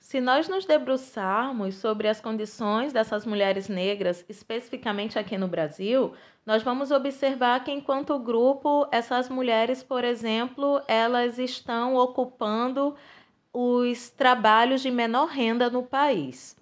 [0.06, 6.12] Se nós nos debruçarmos sobre as condições dessas mulheres negras, especificamente aqui no Brasil,
[6.46, 12.94] nós vamos observar que enquanto grupo, essas mulheres, por exemplo, elas estão ocupando
[13.52, 16.56] os trabalhos de menor renda no país.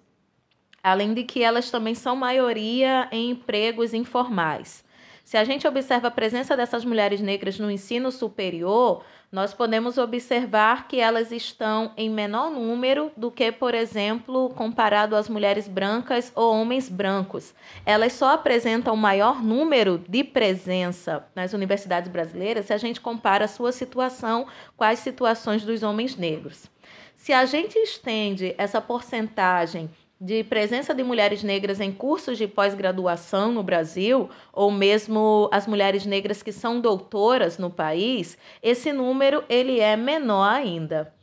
[0.81, 4.83] Além de que elas também são maioria em empregos informais.
[5.25, 10.87] Se a gente observa a presença dessas mulheres negras no ensino superior, nós podemos observar
[10.87, 16.53] que elas estão em menor número do que, por exemplo, comparado às mulheres brancas ou
[16.53, 17.55] homens brancos.
[17.83, 23.49] Elas só apresentam maior número de presença nas universidades brasileiras se a gente compara a
[23.49, 24.45] sua situação
[24.77, 26.69] com as situações dos homens negros.
[27.15, 33.51] Se a gente estende essa porcentagem de presença de mulheres negras em cursos de pós-graduação
[33.51, 39.79] no Brasil, ou mesmo as mulheres negras que são doutoras no país, esse número ele
[39.79, 41.13] é menor ainda.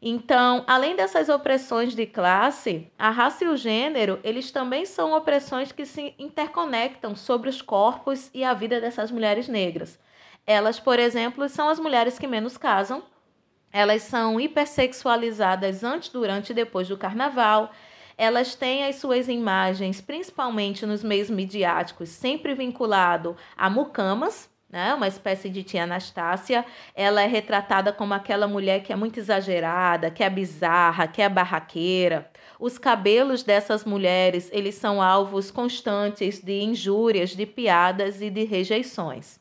[0.00, 5.72] Então, além dessas opressões de classe, a raça e o gênero, eles também são opressões
[5.72, 9.98] que se interconectam sobre os corpos e a vida dessas mulheres negras.
[10.46, 13.02] Elas, por exemplo, são as mulheres que menos casam,
[13.72, 17.70] elas são hipersexualizadas antes, durante e depois do carnaval,
[18.18, 24.92] elas têm as suas imagens, principalmente nos meios midiáticos, sempre vinculado a mucamas, né?
[24.92, 26.64] Uma espécie de tia Anastácia.
[26.94, 31.28] Ela é retratada como aquela mulher que é muito exagerada, que é bizarra, que é
[31.28, 32.30] barraqueira.
[32.60, 39.40] Os cabelos dessas mulheres, eles são alvos constantes de injúrias, de piadas e de rejeições.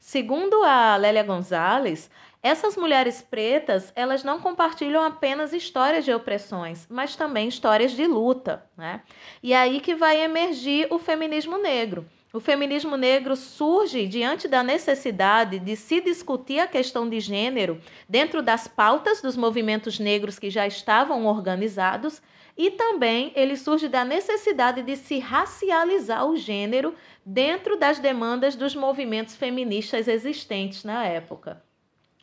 [0.00, 2.10] Segundo a Lélia Gonzalez,
[2.44, 8.62] essas mulheres pretas, elas não compartilham apenas histórias de opressões, mas também histórias de luta,
[8.76, 9.00] né?
[9.42, 12.06] E é aí que vai emergir o feminismo negro.
[12.34, 18.42] O feminismo negro surge diante da necessidade de se discutir a questão de gênero dentro
[18.42, 22.20] das pautas dos movimentos negros que já estavam organizados
[22.58, 28.74] e também ele surge da necessidade de se racializar o gênero dentro das demandas dos
[28.74, 31.62] movimentos feministas existentes na época.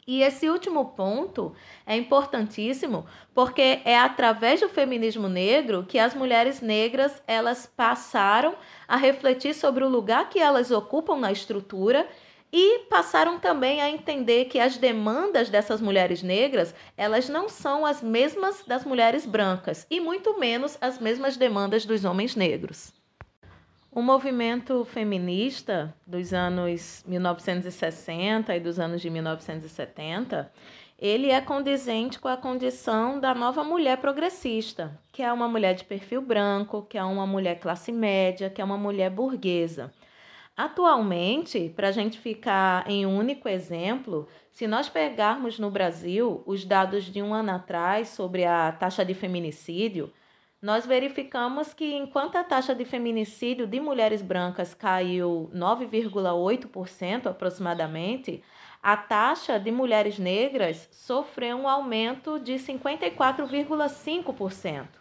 [0.08, 1.54] E esse último ponto
[1.86, 8.56] é importantíssimo porque é através do feminismo negro que as mulheres negras elas passaram
[8.88, 12.08] a refletir sobre o lugar que elas ocupam na estrutura
[12.52, 18.02] e passaram também a entender que as demandas dessas mulheres negras, elas não são as
[18.02, 23.01] mesmas das mulheres brancas e muito menos as mesmas demandas dos homens negros.
[23.94, 30.50] O movimento feminista dos anos 1960 e dos anos de 1970,
[30.98, 35.84] ele é condizente com a condição da nova mulher progressista, que é uma mulher de
[35.84, 39.92] perfil branco, que é uma mulher classe média, que é uma mulher burguesa.
[40.56, 46.64] Atualmente, para a gente ficar em um único exemplo, se nós pegarmos no Brasil os
[46.64, 50.14] dados de um ano atrás sobre a taxa de feminicídio,
[50.62, 58.44] nós verificamos que enquanto a taxa de feminicídio de mulheres brancas caiu 9,8% aproximadamente,
[58.82, 65.01] a taxa de mulheres negras sofreu um aumento de 54,5%.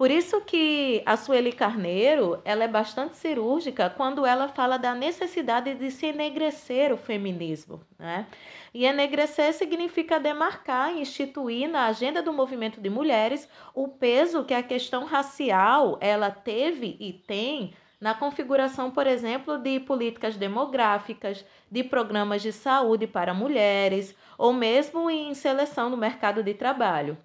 [0.00, 5.74] Por isso que a Sueli Carneiro, ela é bastante cirúrgica quando ela fala da necessidade
[5.74, 8.26] de se enegrecer o feminismo, né?
[8.72, 14.62] E enegrecer significa demarcar instituir na agenda do movimento de mulheres o peso que a
[14.62, 22.40] questão racial ela teve e tem na configuração, por exemplo, de políticas demográficas, de programas
[22.40, 27.18] de saúde para mulheres, ou mesmo em seleção no mercado de trabalho,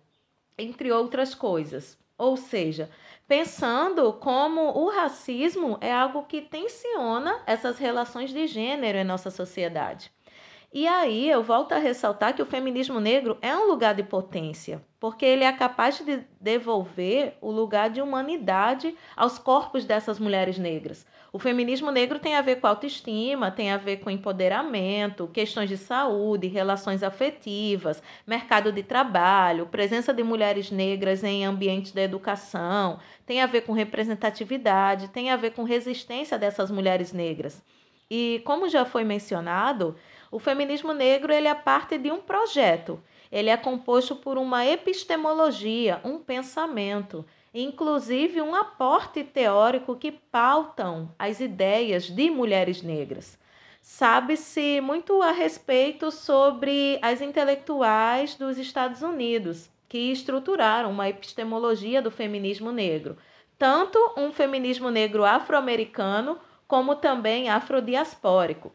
[0.58, 2.04] entre outras coisas.
[2.18, 2.90] Ou seja,
[3.28, 10.15] pensando como o racismo é algo que tensiona essas relações de gênero em nossa sociedade.
[10.78, 14.84] E aí eu volto a ressaltar que o feminismo negro é um lugar de potência,
[15.00, 21.06] porque ele é capaz de devolver o lugar de humanidade aos corpos dessas mulheres negras.
[21.32, 25.78] O feminismo negro tem a ver com autoestima, tem a ver com empoderamento, questões de
[25.78, 33.42] saúde, relações afetivas, mercado de trabalho, presença de mulheres negras em ambientes da educação, tem
[33.42, 37.64] a ver com representatividade, tem a ver com resistência dessas mulheres negras.
[38.10, 39.96] E como já foi mencionado,
[40.36, 43.02] o feminismo negro ele é parte de um projeto.
[43.32, 51.40] Ele é composto por uma epistemologia, um pensamento, inclusive um aporte teórico que pautam as
[51.40, 53.40] ideias de mulheres negras.
[53.82, 62.12] Sabe-se muito a respeito sobre as intelectuais dos Estados Unidos, que estruturaram uma epistemologia do
[62.12, 63.16] feminismo negro,
[63.58, 68.74] tanto um feminismo negro afro-americano como também afrodiaspórico.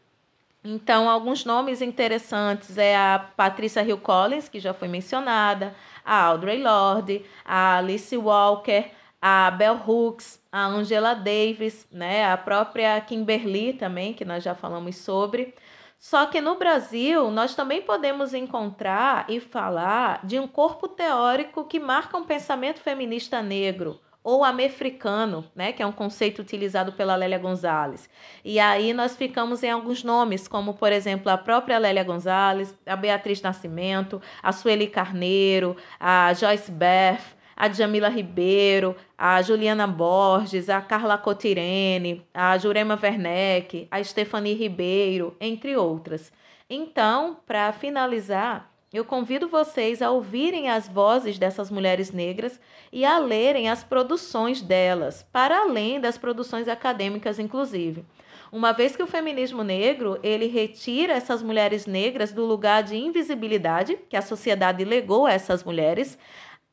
[0.63, 6.63] Então, alguns nomes interessantes é a Patrícia Hill Collins, que já foi mencionada, a Audre
[6.63, 8.91] Lorde, a Alice Walker,
[9.23, 14.97] a Bell Hooks, a Angela Davis, né, a própria Kimberly também, que nós já falamos
[14.97, 15.55] sobre.
[15.99, 21.79] Só que no Brasil, nós também podemos encontrar e falar de um corpo teórico que
[21.79, 27.39] marca um pensamento feminista negro, ou amefricano, né, que é um conceito utilizado pela Lélia
[27.39, 28.09] Gonzalez.
[28.45, 32.97] E aí nós ficamos em alguns nomes, como por exemplo a própria Lélia Gonzalez, a
[32.97, 40.81] Beatriz Nascimento, a Sueli Carneiro, a Joyce Beth, a Jamila Ribeiro, a Juliana Borges, a
[40.81, 46.33] Carla Cotirene, a Jurema Werneck, a Stephanie Ribeiro, entre outras.
[46.71, 52.61] Então, para finalizar, eu convido vocês a ouvirem as vozes dessas mulheres negras
[52.93, 58.05] e a lerem as produções delas, para além das produções acadêmicas, inclusive.
[58.51, 63.97] Uma vez que o feminismo negro ele retira essas mulheres negras do lugar de invisibilidade
[64.09, 66.19] que a sociedade legou a essas mulheres,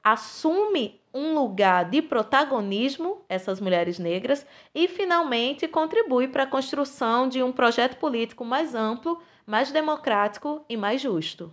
[0.03, 4.43] assume um lugar de protagonismo, essas mulheres negras,
[4.73, 10.75] e finalmente contribui para a construção de um projeto político mais amplo, mais democrático e
[10.75, 11.51] mais justo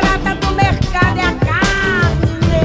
[0.00, 2.60] barata do mercado é a carne.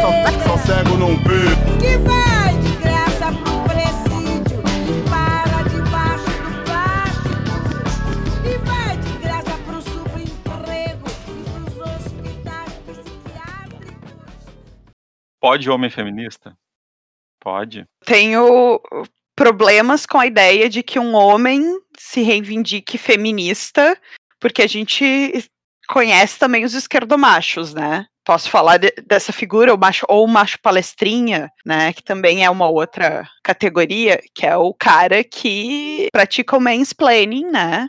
[0.00, 0.10] Só,
[0.46, 1.44] só cego não vê.
[1.80, 7.38] Que vai de graça pro presídio e para debaixo do plástico.
[8.46, 14.14] E vai de graça pro subemprego e pros hospitais psiquiátricos.
[15.40, 16.56] Pode homem feminista?
[17.40, 17.84] Pode.
[18.06, 18.80] Tenho
[19.36, 24.00] problemas com a ideia de que um homem se reivindique feminista,
[24.40, 25.04] porque a gente
[25.88, 28.06] conhece também os esquerdomachos, né?
[28.24, 31.92] Posso falar de, dessa figura, o macho, ou o macho palestrinha, né?
[31.92, 37.88] Que também é uma outra categoria, que é o cara que pratica o mansplaining, né?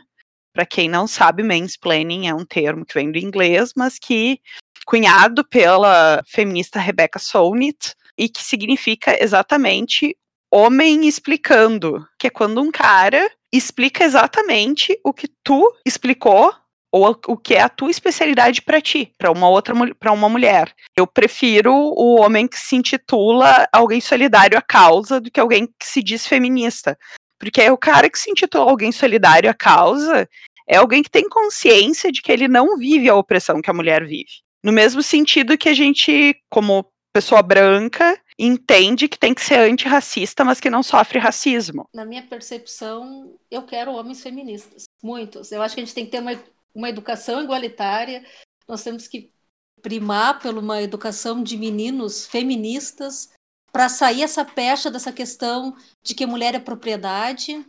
[0.52, 4.38] Para quem não sabe, mansplaining é um termo que vem do inglês, mas que
[4.86, 10.16] cunhado pela feminista Rebecca Solnit e que significa exatamente
[10.50, 16.54] homem explicando, que é quando um cara explica exatamente o que tu explicou
[16.92, 20.72] ou o que é a tua especialidade para ti, para uma outra para uma mulher.
[20.96, 25.86] Eu prefiro o homem que se intitula alguém solidário à causa do que alguém que
[25.86, 26.96] se diz feminista.
[27.38, 30.28] Porque é o cara que se intitula alguém solidário à causa
[30.68, 34.04] é alguém que tem consciência de que ele não vive a opressão que a mulher
[34.04, 34.42] vive.
[34.62, 40.44] No mesmo sentido que a gente, como pessoa branca, entende que tem que ser antirracista,
[40.44, 41.88] mas que não sofre racismo.
[41.94, 44.84] Na minha percepção, eu quero homens feministas.
[45.02, 45.52] Muitos.
[45.52, 46.34] Eu acho que a gente tem que ter uma
[46.76, 48.22] uma educação igualitária,
[48.68, 49.32] nós temos que
[49.80, 53.32] primar por uma educação de meninos feministas
[53.72, 57.64] para sair essa pecha dessa questão de que mulher é propriedade,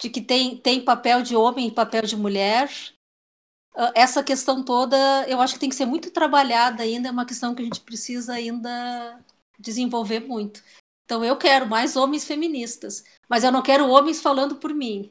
[0.00, 2.70] de que tem, tem papel de homem e papel de mulher.
[3.74, 4.96] Uh, essa questão toda,
[5.28, 7.80] eu acho que tem que ser muito trabalhada ainda, é uma questão que a gente
[7.80, 9.22] precisa ainda
[9.58, 10.62] desenvolver muito.
[11.04, 15.10] Então, eu quero mais homens feministas, mas eu não quero homens falando por mim.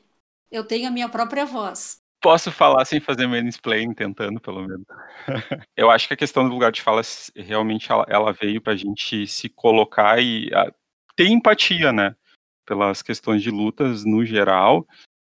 [0.50, 1.98] Eu tenho a minha própria voz.
[2.22, 4.86] Posso falar sem fazer mansplaining, tentando, pelo menos.
[5.78, 7.01] eu acho que a questão do lugar de fala
[7.36, 10.72] realmente ela, ela veio para a gente se colocar e a,
[11.15, 12.15] ter empatia, né?
[12.65, 14.86] Pelas questões de lutas no geral.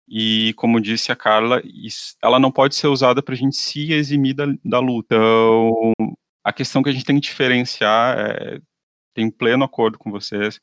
[0.08, 3.92] E, como disse a Carla, isso, ela não pode ser usada para a gente se
[3.92, 5.14] eximir da, da luta.
[5.14, 5.92] Então,
[6.42, 8.60] a questão que a gente tem que diferenciar, é,
[9.14, 10.60] tem pleno acordo com vocês,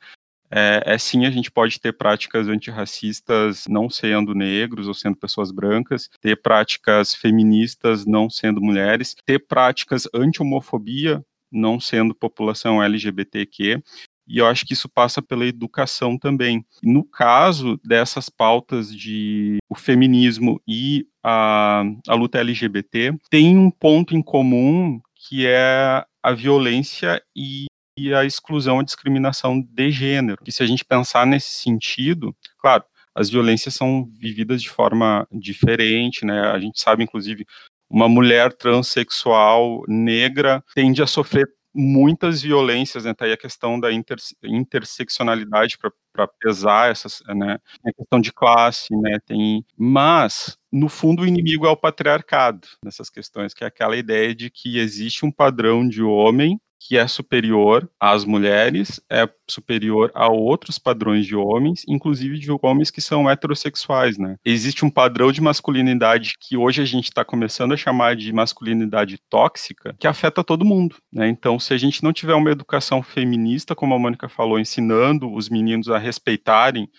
[0.52, 5.52] é, é, sim, a gente pode ter práticas antirracistas não sendo negros ou sendo pessoas
[5.52, 13.82] brancas, ter práticas feministas não sendo mulheres, ter práticas anti-homofobia não sendo população LGBTQ,
[14.28, 16.66] e eu acho que isso passa pela educação também.
[16.84, 24.16] No caso dessas pautas de o feminismo e a, a luta LGBT, tem um ponto
[24.16, 27.66] em comum que é a violência e
[27.98, 30.38] e a exclusão, a discriminação de gênero.
[30.46, 32.84] E se a gente pensar nesse sentido, claro,
[33.16, 36.52] as violências são vividas de forma diferente, né?
[36.52, 37.46] A gente sabe, inclusive,
[37.90, 43.14] uma mulher transexual negra tende a sofrer muitas violências, né?
[43.14, 45.78] Tá aí a questão da inter, interseccionalidade
[46.14, 47.58] para pesar essas, né?
[47.84, 49.18] A questão de classe, né?
[49.26, 54.36] Tem, mas no fundo o inimigo é o patriarcado nessas questões, que é aquela ideia
[54.36, 60.30] de que existe um padrão de homem que é superior às mulheres, é superior a
[60.30, 64.36] outros padrões de homens, inclusive de homens que são heterossexuais, né?
[64.46, 69.18] Existe um padrão de masculinidade que hoje a gente está começando a chamar de masculinidade
[69.30, 71.28] tóxica, que afeta todo mundo, né?
[71.28, 75.50] Então, se a gente não tiver uma educação feminista, como a Mônica falou, ensinando os
[75.50, 76.90] meninos a respeitarem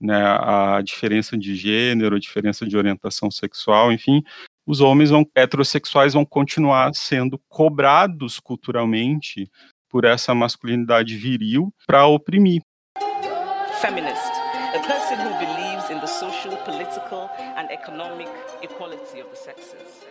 [0.00, 4.22] né, a diferença de gênero, a diferença de orientação sexual, enfim,
[4.68, 9.50] os homens vão, heterossexuais vão continuar sendo cobrados culturalmente
[9.88, 12.60] por essa masculinidade viril para oprimir.
[13.80, 14.30] Feminist,
[14.74, 18.28] a person who believes in the social, political and economic
[18.62, 20.06] equality of the sexes.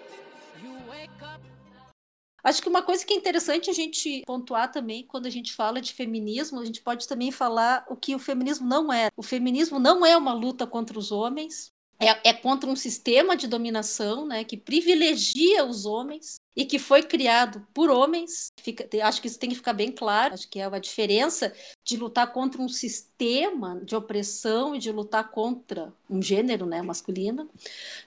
[2.43, 5.81] Acho que uma coisa que é interessante a gente pontuar também quando a gente fala
[5.81, 9.09] de feminismo, a gente pode também falar o que o feminismo não é.
[9.17, 13.47] O feminismo não é uma luta contra os homens, é, é, contra um sistema de
[13.47, 18.47] dominação né, que privilegia os homens e que foi criado por homens.
[18.59, 20.33] Fica, acho que isso tem que ficar bem claro.
[20.33, 25.31] Acho que é a diferença de lutar contra um sistema de opressão e de lutar
[25.31, 27.49] contra um gênero né, masculino.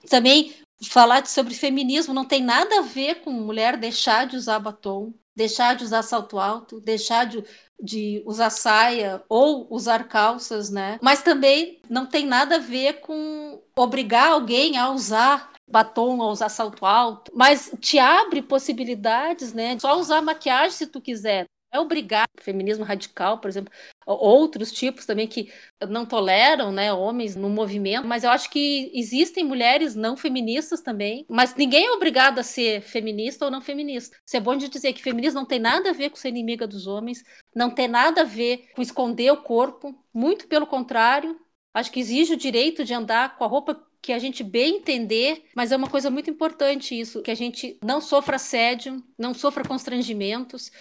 [0.09, 5.12] Também falar sobre feminismo não tem nada a ver com mulher deixar de usar batom,
[5.34, 7.44] deixar de usar salto alto, deixar de,
[7.82, 10.98] de usar saia ou usar calças, né?
[11.02, 16.48] Mas também não tem nada a ver com obrigar alguém a usar batom, a usar
[16.48, 19.78] salto alto, mas te abre possibilidades, né?
[19.78, 23.72] Só usar maquiagem se tu quiser é obrigado, feminismo radical, por exemplo,
[24.14, 25.52] outros tipos também que
[25.88, 31.24] não toleram, né, homens no movimento, mas eu acho que existem mulheres não feministas também,
[31.28, 34.16] mas ninguém é obrigado a ser feminista ou não feminista.
[34.26, 36.66] Isso é bom de dizer que feminismo não tem nada a ver com ser inimiga
[36.66, 41.38] dos homens, não tem nada a ver com esconder o corpo, muito pelo contrário,
[41.72, 45.44] acho que exige o direito de andar com a roupa que a gente bem entender,
[45.54, 49.62] mas é uma coisa muito importante isso, que a gente não sofra assédio, não sofra
[49.62, 50.72] constrangimentos,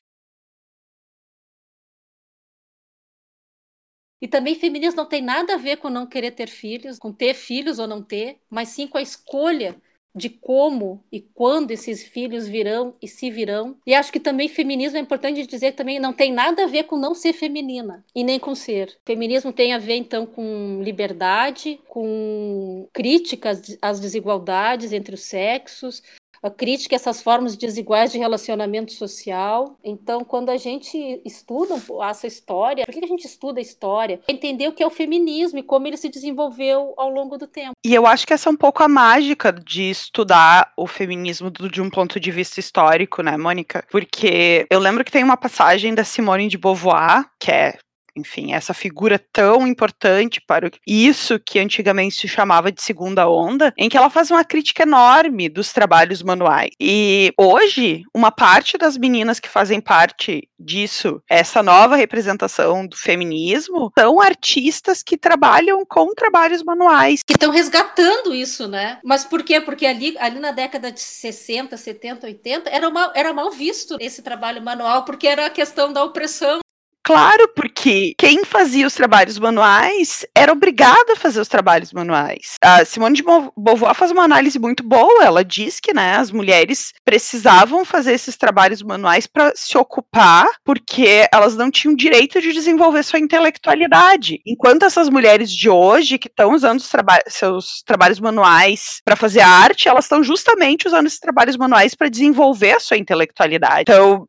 [4.21, 7.33] E também feminismo não tem nada a ver com não querer ter filhos, com ter
[7.33, 9.75] filhos ou não ter, mas sim com a escolha
[10.13, 13.77] de como e quando esses filhos virão e se virão.
[13.85, 16.97] E acho que também feminismo é importante dizer também não tem nada a ver com
[16.97, 18.97] não ser feminina e nem com ser.
[19.05, 26.01] Feminismo tem a ver então com liberdade, com críticas às desigualdades entre os sexos,
[26.41, 29.77] a crítica a essas formas desiguais de relacionamento social.
[29.83, 31.75] Então, quando a gente estuda
[32.09, 34.19] essa história, por que a gente estuda a história?
[34.27, 37.73] Entender o que é o feminismo e como ele se desenvolveu ao longo do tempo.
[37.85, 41.81] E eu acho que essa é um pouco a mágica de estudar o feminismo de
[41.81, 43.85] um ponto de vista histórico, né, Mônica?
[43.89, 47.77] Porque eu lembro que tem uma passagem da Simone de Beauvoir, que é
[48.19, 53.89] enfim, essa figura tão importante para isso que antigamente se chamava de segunda onda, em
[53.89, 56.69] que ela faz uma crítica enorme dos trabalhos manuais.
[56.79, 63.91] E hoje, uma parte das meninas que fazem parte disso, essa nova representação do feminismo,
[63.97, 67.21] são artistas que trabalham com trabalhos manuais.
[67.25, 68.99] Que estão resgatando isso, né?
[69.03, 69.61] Mas por quê?
[69.61, 74.21] Porque ali, ali na década de 60, 70, 80, era mal, era mal visto esse
[74.21, 76.59] trabalho manual, porque era a questão da opressão
[77.03, 82.55] Claro, porque quem fazia os trabalhos manuais era obrigado a fazer os trabalhos manuais.
[82.61, 83.23] A Simone de
[83.57, 85.23] Beauvoir faz uma análise muito boa.
[85.23, 91.27] Ela diz que né, as mulheres precisavam fazer esses trabalhos manuais para se ocupar, porque
[91.33, 94.39] elas não tinham direito de desenvolver sua intelectualidade.
[94.45, 99.87] Enquanto essas mulheres de hoje, que estão usando traba seus trabalhos manuais para fazer arte,
[99.87, 103.81] elas estão justamente usando esses trabalhos manuais para desenvolver a sua intelectualidade.
[103.81, 104.27] Então,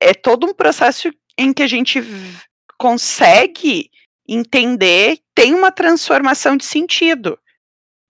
[0.00, 2.02] é todo um processo em que a gente
[2.78, 3.90] consegue
[4.28, 7.38] entender tem uma transformação de sentido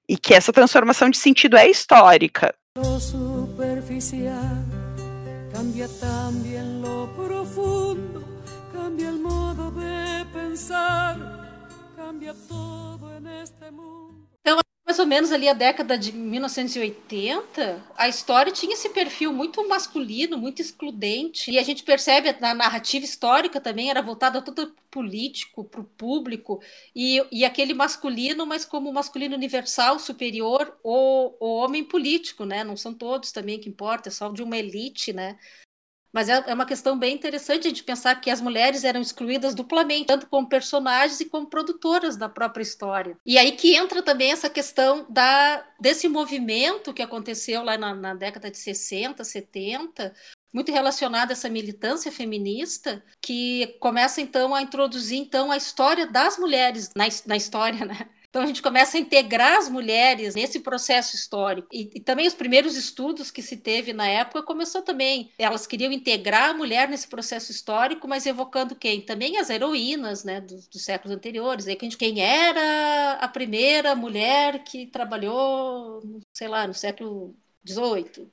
[0.09, 2.55] e que essa transformação de sentido é histórica.
[2.77, 4.63] Lo superficial
[5.53, 8.25] cambia también lo profundo,
[8.73, 11.17] cambia el modo de pensar,
[11.95, 14.29] cambia todo en este mundo.
[14.41, 19.67] Então, mais ou menos ali a década de 1980, a história tinha esse perfil muito
[19.69, 25.65] masculino, muito excludente, e a gente percebe na narrativa histórica também era voltada todo político,
[25.65, 26.61] para o público,
[26.95, 32.65] e, e aquele masculino, mas como masculino universal, superior, o, o homem político, né?
[32.65, 35.39] Não são todos também que importa, é só de uma elite, né?
[36.13, 39.55] Mas é, é uma questão bem interessante a gente pensar que as mulheres eram excluídas
[39.55, 43.17] duplamente, tanto como personagens e como produtoras da própria história.
[43.25, 48.15] E aí que entra também essa questão da, desse movimento que aconteceu lá na, na
[48.15, 50.13] década de 60, 70,
[50.53, 56.37] muito relacionado a essa militância feminista, que começa então a introduzir então a história das
[56.37, 58.09] mulheres na, na história, né?
[58.33, 61.69] Então a gente começa a integrar as mulheres nesse processo histórico.
[61.71, 65.31] E, e, também os primeiros estudos que se teve na época começou também.
[65.37, 69.03] Elas queriam integrar a mulher nesse processo histórico, mas evocando quem?
[69.03, 71.69] Também as heroínas né, dos, dos séculos anteriores.
[71.69, 76.01] Aí, quem era a primeira mulher que trabalhou,
[76.33, 77.37] sei lá, no século
[77.69, 78.31] XVIII?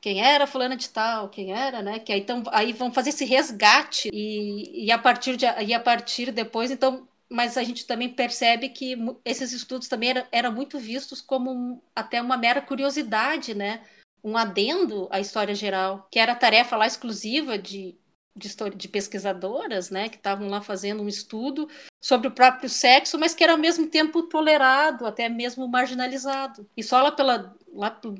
[0.00, 1.98] quem era fulana de tal, quem era, né?
[1.98, 5.80] Que aí, então, aí vão fazer esse resgate e, e a partir de e a
[5.80, 10.78] partir depois, então mas a gente também percebe que esses estudos também eram era muito
[10.78, 13.86] vistos como até uma mera curiosidade, né?
[14.22, 17.96] Um adendo à história geral, que era tarefa lá exclusiva de,
[18.36, 20.08] de, história, de pesquisadoras, né?
[20.08, 21.68] Que estavam lá fazendo um estudo
[22.02, 26.68] sobre o próprio sexo, mas que era ao mesmo tempo tolerado, até mesmo marginalizado.
[26.76, 28.18] E só lá pela lá por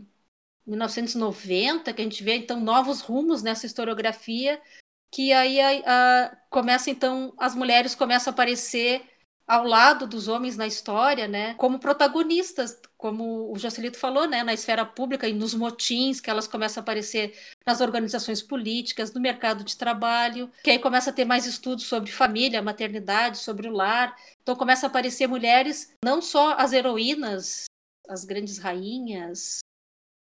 [0.65, 4.63] 1990 que a gente vê então novos rumos nessa historiografia
[5.11, 9.03] que aí a, a, começa então as mulheres começam a aparecer
[9.51, 14.55] ao lado dos homens na história, né, como protagonistas, como o Jocelito falou, né, na
[14.55, 17.37] esfera pública e nos motins que elas começam a aparecer
[17.67, 22.13] nas organizações políticas, no mercado de trabalho, que aí começa a ter mais estudos sobre
[22.13, 24.15] família, maternidade, sobre o lar.
[24.41, 27.65] Então começa a aparecer mulheres, não só as heroínas,
[28.09, 29.59] as grandes rainhas,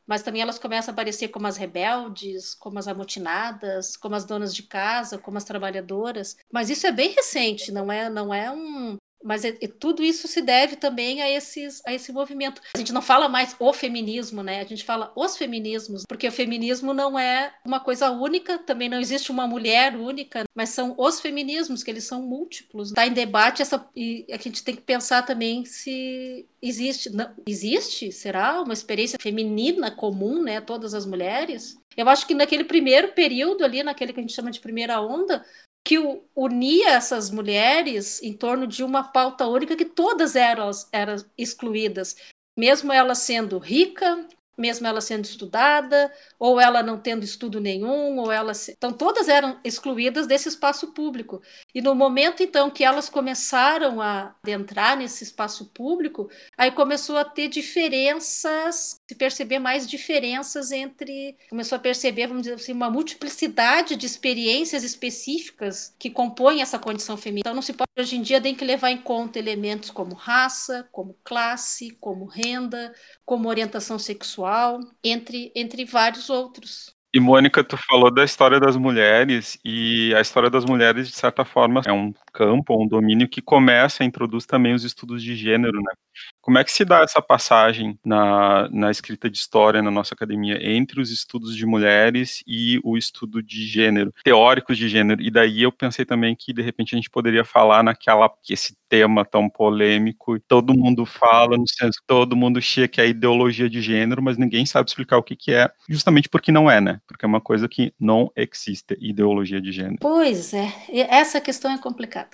[0.08, 4.56] mas também elas começam a aparecer como as rebeldes, como as amotinadas, como as donas
[4.56, 6.36] de casa, como as trabalhadoras.
[6.52, 8.98] Mas isso é bem recente, não é, não é um,
[9.28, 12.62] mas é, é, tudo isso se deve também a, esses, a esse movimento.
[12.74, 14.62] A gente não fala mais o feminismo, né?
[14.62, 19.00] A gente fala os feminismos, porque o feminismo não é uma coisa única, também não
[19.00, 22.90] existe uma mulher única, mas são os feminismos, que eles são múltiplos.
[22.90, 27.10] Está em debate essa, e a gente tem que pensar também se existe.
[27.10, 28.12] Não, existe?
[28.12, 30.62] Será uma experiência feminina comum, né?
[30.62, 31.78] Todas as mulheres?
[31.98, 35.44] Eu acho que naquele primeiro período ali, naquele que a gente chama de primeira onda,
[35.88, 35.98] que
[36.36, 42.18] unia essas mulheres em torno de uma pauta única que todas eram, eram excluídas,
[42.60, 44.28] mesmo ela sendo rica,
[44.58, 48.54] mesmo ela sendo estudada, ou ela não tendo estudo nenhum, ou ela.
[48.54, 48.74] Se...
[48.74, 51.42] Então, todas eram excluídas desse espaço público.
[51.74, 57.24] E no momento, então, que elas começaram a entrar nesse espaço público, aí começou a
[57.24, 61.38] ter diferenças, se perceber mais diferenças entre.
[61.50, 67.16] Começou a perceber, vamos dizer assim, uma multiplicidade de experiências específicas que compõem essa condição
[67.16, 67.42] feminina.
[67.42, 70.88] Então, não se pode, hoje em dia, tem que levar em conta elementos como raça,
[70.92, 72.94] como classe, como renda,
[73.26, 76.98] como orientação sexual, entre, entre vários outros.
[77.14, 81.46] E Mônica, tu falou da história das mulheres, e a história das mulheres, de certa
[81.46, 85.82] forma, é um campo, um domínio que começa e introduz também os estudos de gênero,
[85.82, 85.92] né?
[86.40, 90.60] Como é que se dá essa passagem na, na escrita de história na nossa academia
[90.62, 95.22] entre os estudos de mulheres e o estudo de gênero, teóricos de gênero?
[95.22, 98.78] E daí eu pensei também que de repente a gente poderia falar naquela que esse
[98.88, 103.82] tema tão polêmico, todo mundo fala no senso, todo mundo chega que é ideologia de
[103.82, 107.02] gênero, mas ninguém sabe explicar o que, que é, justamente porque não é, né?
[107.08, 109.98] Porque é uma coisa que não existe ideologia de gênero.
[110.00, 110.72] Pois é,
[111.10, 112.27] essa questão é complicada.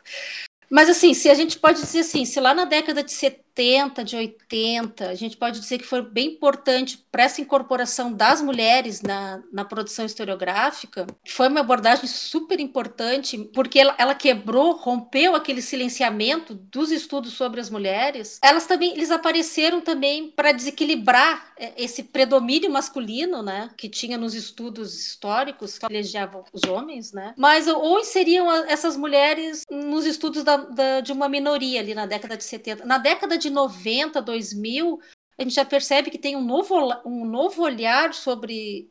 [0.69, 4.03] Mas assim, se a gente pode dizer assim, se lá na década de 70 70,
[4.03, 9.01] de 80, a gente pode dizer que foi bem importante para essa incorporação das mulheres
[9.01, 11.05] na, na produção historiográfica.
[11.27, 17.61] Foi uma abordagem super importante, porque ela, ela quebrou, rompeu aquele silenciamento dos estudos sobre
[17.61, 18.39] as mulheres.
[18.43, 24.33] Elas também, eles apareceram também para desequilibrar é, esse predomínio masculino, né, que tinha nos
[24.33, 30.57] estudos históricos, que privilegiavam os homens, né, mas ou inseriam essas mulheres nos estudos da,
[30.57, 32.85] da, de uma minoria ali na década de 70.
[32.85, 34.99] Na década de 90, 2000,
[35.37, 36.75] a gente já percebe que tem um novo,
[37.05, 38.89] um novo olhar sobre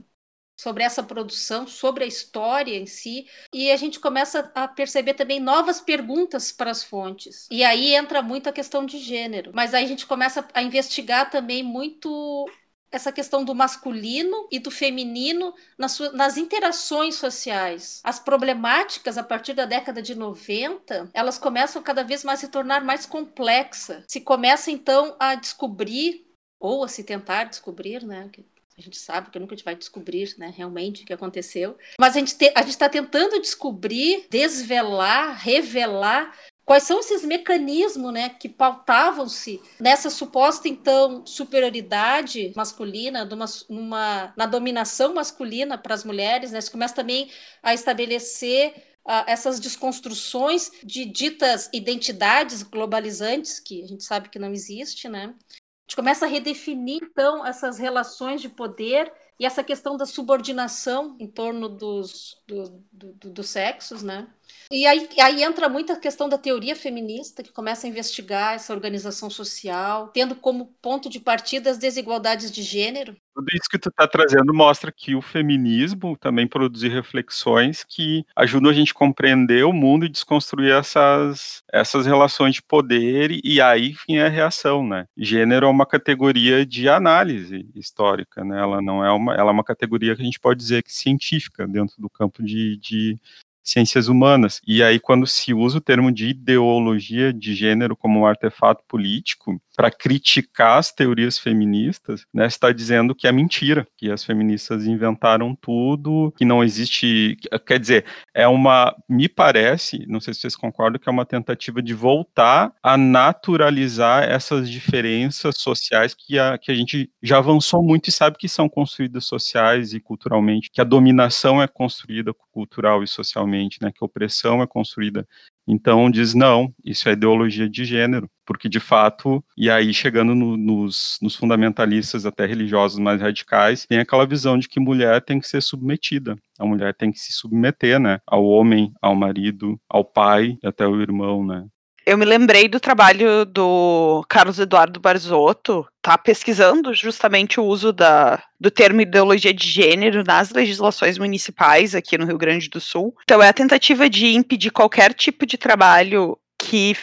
[0.63, 5.41] sobre essa produção, sobre a história em si, e a gente começa a perceber também
[5.41, 7.49] novas perguntas para as fontes.
[7.51, 11.31] E aí entra muito a questão de gênero, mas aí a gente começa a investigar
[11.31, 12.49] também muito
[12.93, 18.01] essa questão do masculino e do feminino nas, nas, interações sociais.
[18.05, 22.49] As problemáticas, a partir da década de 90, elas começam cada vez mais a se
[22.53, 24.05] tornar mais complexas.
[24.07, 26.27] Se começa, então, a descobrir,
[26.61, 28.31] ou a se tentar descobrir, né?
[28.77, 31.77] A gente sabe que nunca a gente vai descobrir, né, realmente o que aconteceu.
[32.01, 32.35] Mas a gente
[32.69, 36.35] está tentando descobrir, desvelar, revelar
[36.65, 44.47] Quais são esses mecanismos né, que pautavam-se nessa suposta, então, superioridade masculina, numa, numa na
[44.47, 46.53] dominação masculina para as mulheres?
[46.53, 46.61] Né?
[46.61, 47.31] Você começa também
[47.63, 54.53] a estabelecer uh, essas desconstruções de ditas identidades globalizantes, que a gente sabe que não
[54.53, 55.09] existe.
[55.09, 55.35] Né?
[55.35, 61.17] A gente começa a redefinir, então, essas relações de poder e essa questão da subordinação
[61.19, 64.29] em torno dos, do, do, dos sexos, né?
[64.71, 68.73] E aí, aí entra muito a questão da teoria feminista, que começa a investigar essa
[68.73, 73.15] organização social, tendo como ponto de partida as desigualdades de gênero.
[73.35, 78.71] Tudo isso que tu está trazendo mostra que o feminismo também produz reflexões que ajudam
[78.71, 83.91] a gente a compreender o mundo e desconstruir essas, essas relações de poder e aí,
[83.91, 85.07] enfim, é a reação, né?
[85.17, 88.61] Gênero é uma categoria de análise histórica, né?
[88.61, 91.67] Ela não é uma, ela é uma categoria que a gente pode dizer que científica
[91.67, 93.19] dentro do campo de, de
[93.63, 94.61] ciências humanas.
[94.67, 99.61] E aí, quando se usa o termo de ideologia de gênero como um artefato político
[99.77, 105.55] para criticar as teorias feministas, né, está dizendo que é mentira, que as feministas inventaram
[105.55, 107.37] tudo, que não existe.
[107.67, 108.05] Quer dizer,
[108.35, 108.95] é uma.
[109.09, 114.25] Me parece, não sei se vocês concordam, que é uma tentativa de voltar a naturalizar
[114.25, 118.69] essas diferenças sociais que a, que a gente já avançou muito e sabe que são
[118.69, 124.07] construídas sociais e culturalmente, que a dominação é construída cultural e socialmente né, que a
[124.07, 125.27] opressão é construída.
[125.67, 130.57] Então diz não, isso é ideologia de gênero, porque de fato, e aí chegando no,
[130.57, 135.49] nos, nos fundamentalistas até religiosos mais radicais, tem aquela visão de que mulher tem que
[135.49, 140.59] ser submetida, a mulher tem que se submeter, né, ao homem, ao marido, ao pai
[140.63, 141.67] e até ao irmão, né
[142.05, 148.43] eu me lembrei do trabalho do Carlos Eduardo Barzotto, tá pesquisando justamente o uso da,
[148.61, 153.15] do termo ideologia de gênero nas legislações municipais aqui no Rio Grande do Sul.
[153.23, 156.37] Então é a tentativa de impedir qualquer tipo de trabalho
[156.73, 156.97] que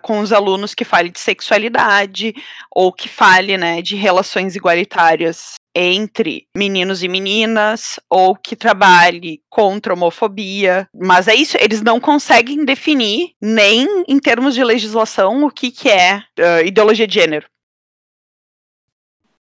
[0.00, 2.34] com os alunos que fale de sexualidade
[2.74, 9.92] ou que fale né, de relações igualitárias entre meninos e meninas ou que trabalhe contra
[9.92, 10.88] homofobia.
[10.94, 15.90] Mas é isso, eles não conseguem definir nem em termos de legislação o que, que
[15.90, 17.46] é uh, ideologia de gênero.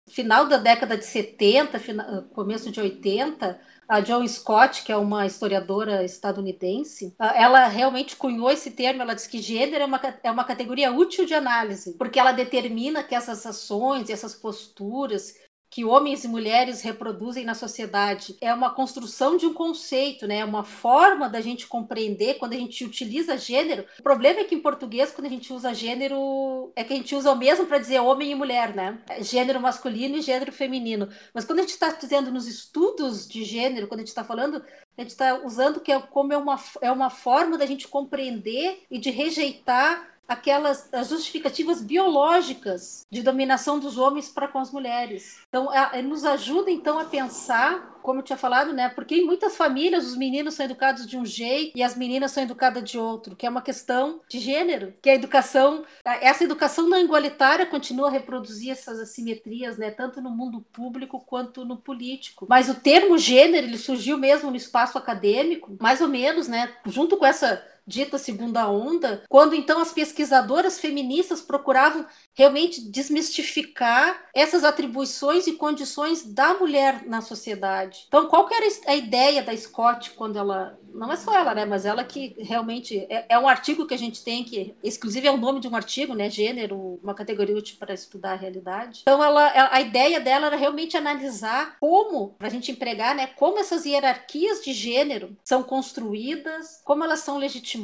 [0.09, 3.59] Final da década de 70, final, começo de 80,
[3.91, 9.01] a Joan Scott, que é uma historiadora estadunidense, ela realmente cunhou esse termo.
[9.01, 13.03] Ela diz que gênero é uma, é uma categoria útil de análise, porque ela determina
[13.03, 15.35] que essas ações, essas posturas
[15.72, 20.39] que homens e mulheres reproduzem na sociedade é uma construção de um conceito, né?
[20.39, 23.86] É uma forma da gente compreender quando a gente utiliza gênero.
[23.97, 27.15] O problema é que em português, quando a gente usa gênero, é que a gente
[27.15, 28.99] usa o mesmo para dizer homem e mulher, né?
[29.22, 31.07] Gênero masculino e gênero feminino.
[31.34, 34.61] Mas quando a gente está dizendo nos estudos de gênero, quando a gente está falando
[34.97, 38.84] a gente está usando que é como é uma, é uma forma da gente compreender
[38.91, 45.39] e de rejeitar aquelas justificativas biológicas de dominação dos homens para com as mulheres.
[45.49, 48.89] Então, a, nos ajuda então a pensar, como eu tinha falado, né?
[48.89, 52.43] Porque em muitas famílias os meninos são educados de um jeito e as meninas são
[52.43, 56.99] educadas de outro, que é uma questão de gênero, que a educação, essa educação não
[56.99, 59.91] igualitária continua a reproduzir essas assimetrias, né?
[59.91, 62.45] Tanto no mundo público quanto no político.
[62.49, 66.74] Mas o termo gênero ele surgiu mesmo no espaço acadêmico, mais ou menos, né?
[66.86, 67.61] Junto com essa
[67.91, 76.23] dita segunda onda, quando então as pesquisadoras feministas procuravam realmente desmistificar essas atribuições e condições
[76.23, 78.05] da mulher na sociedade.
[78.07, 81.65] Então, qual que era a ideia da Scott quando ela não é só ela, né?
[81.65, 85.31] Mas ela que realmente é, é, um artigo que a gente tem que, exclusive é
[85.31, 86.29] o nome de um artigo, né?
[86.29, 88.99] Gênero, uma categoria útil para estudar a realidade.
[89.01, 93.27] Então, ela, a ideia dela era realmente analisar como, para a gente empregar, né?
[93.27, 97.80] Como essas hierarquias de gênero são construídas, como elas são legitimadas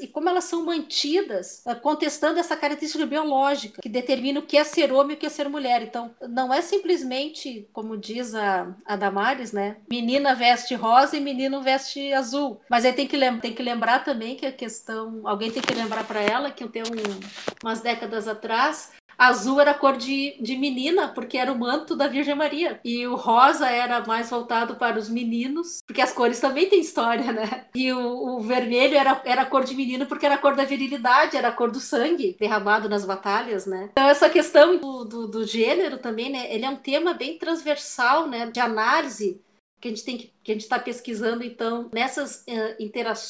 [0.00, 4.64] e como elas são mantidas, eh, contestando essa característica biológica que determina o que é
[4.64, 5.82] ser homem e o que é ser mulher.
[5.82, 9.76] Então, não é simplesmente, como diz a, a Damares, né?
[9.90, 12.60] Menina veste rosa e menino veste azul.
[12.68, 15.22] Mas aí tem que, tem que lembrar também que a questão.
[15.24, 17.20] Alguém tem que lembrar para ela que eu tenho um,
[17.62, 22.34] umas décadas atrás Azul era cor de, de menina, porque era o manto da Virgem
[22.34, 22.80] Maria.
[22.84, 27.32] E o rosa era mais voltado para os meninos, porque as cores também têm história,
[27.32, 27.66] né?
[27.74, 31.36] E o, o vermelho era, era cor de menino, porque era a cor da virilidade,
[31.36, 33.88] era a cor do sangue derramado nas batalhas, né?
[33.92, 36.52] Então, essa questão do, do, do gênero também, né?
[36.52, 38.50] Ele é um tema bem transversal, né?
[38.50, 39.40] De análise
[39.84, 42.82] que a gente tem que, que a gente está pesquisando então nessas uh,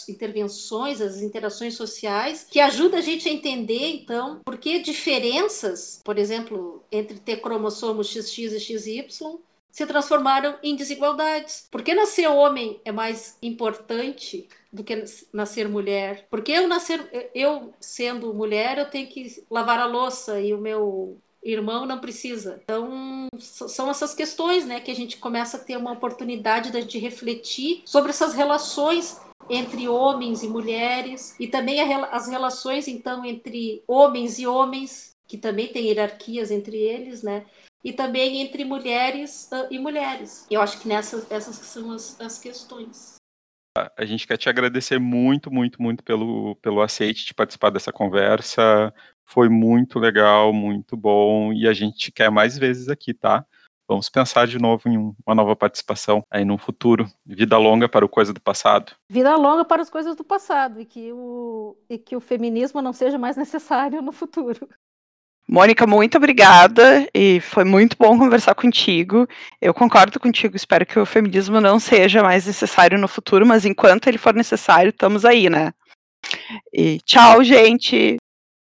[0.09, 6.17] intervenções, as interações sociais, que ajuda a gente a entender então por que diferenças, por
[6.17, 9.09] exemplo, entre ter cromossomos XX e XY
[9.69, 11.67] se transformaram em desigualdades.
[11.69, 16.29] Por que nascer homem é mais importante do que nascer mulher?
[16.31, 21.19] Porque eu nascer eu sendo mulher eu tenho que lavar a louça e o meu
[21.45, 22.61] irmão não precisa.
[22.65, 27.83] Então, são essas questões, né, que a gente começa a ter uma oportunidade de refletir
[27.85, 34.47] sobre essas relações entre homens e mulheres e também as relações então entre homens e
[34.47, 37.45] homens, que também tem hierarquias entre eles, né?
[37.83, 40.47] E também entre mulheres e mulheres.
[40.51, 43.17] Eu acho que nessas essas são as, as questões.
[43.97, 48.95] A gente quer te agradecer muito, muito, muito pelo, pelo aceite de participar dessa conversa.
[49.25, 53.45] Foi muito legal, muito bom e a gente quer mais vezes aqui, tá?
[53.87, 57.07] Vamos pensar de novo em uma nova participação aí no futuro.
[57.27, 58.93] Vida longa para o Coisa do Passado.
[59.11, 62.95] Vida longa para as coisas do passado e que o, e que o feminismo não
[62.95, 64.67] seja mais necessário no futuro.
[65.47, 69.29] Mônica, muito obrigada e foi muito bom conversar contigo.
[69.61, 74.07] Eu concordo contigo, espero que o feminismo não seja mais necessário no futuro, mas enquanto
[74.07, 75.75] ele for necessário, estamos aí, né?
[76.73, 78.17] E tchau, gente!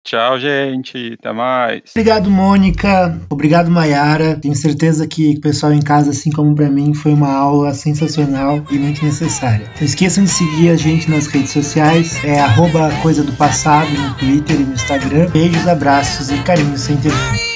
[0.06, 1.14] Tchau, gente.
[1.18, 1.82] Até mais.
[1.90, 3.20] Obrigado, Mônica.
[3.28, 4.36] Obrigado, Mayara.
[4.36, 8.64] Tenho certeza que o pessoal em casa, assim como para mim, foi uma aula sensacional
[8.70, 9.66] e muito necessária.
[9.76, 12.24] Não esqueçam de seguir a gente nas redes sociais.
[12.24, 15.28] É arroba Coisa do Passado no Twitter e no Instagram.
[15.30, 17.46] Beijos, abraços e carinho sem ter fim.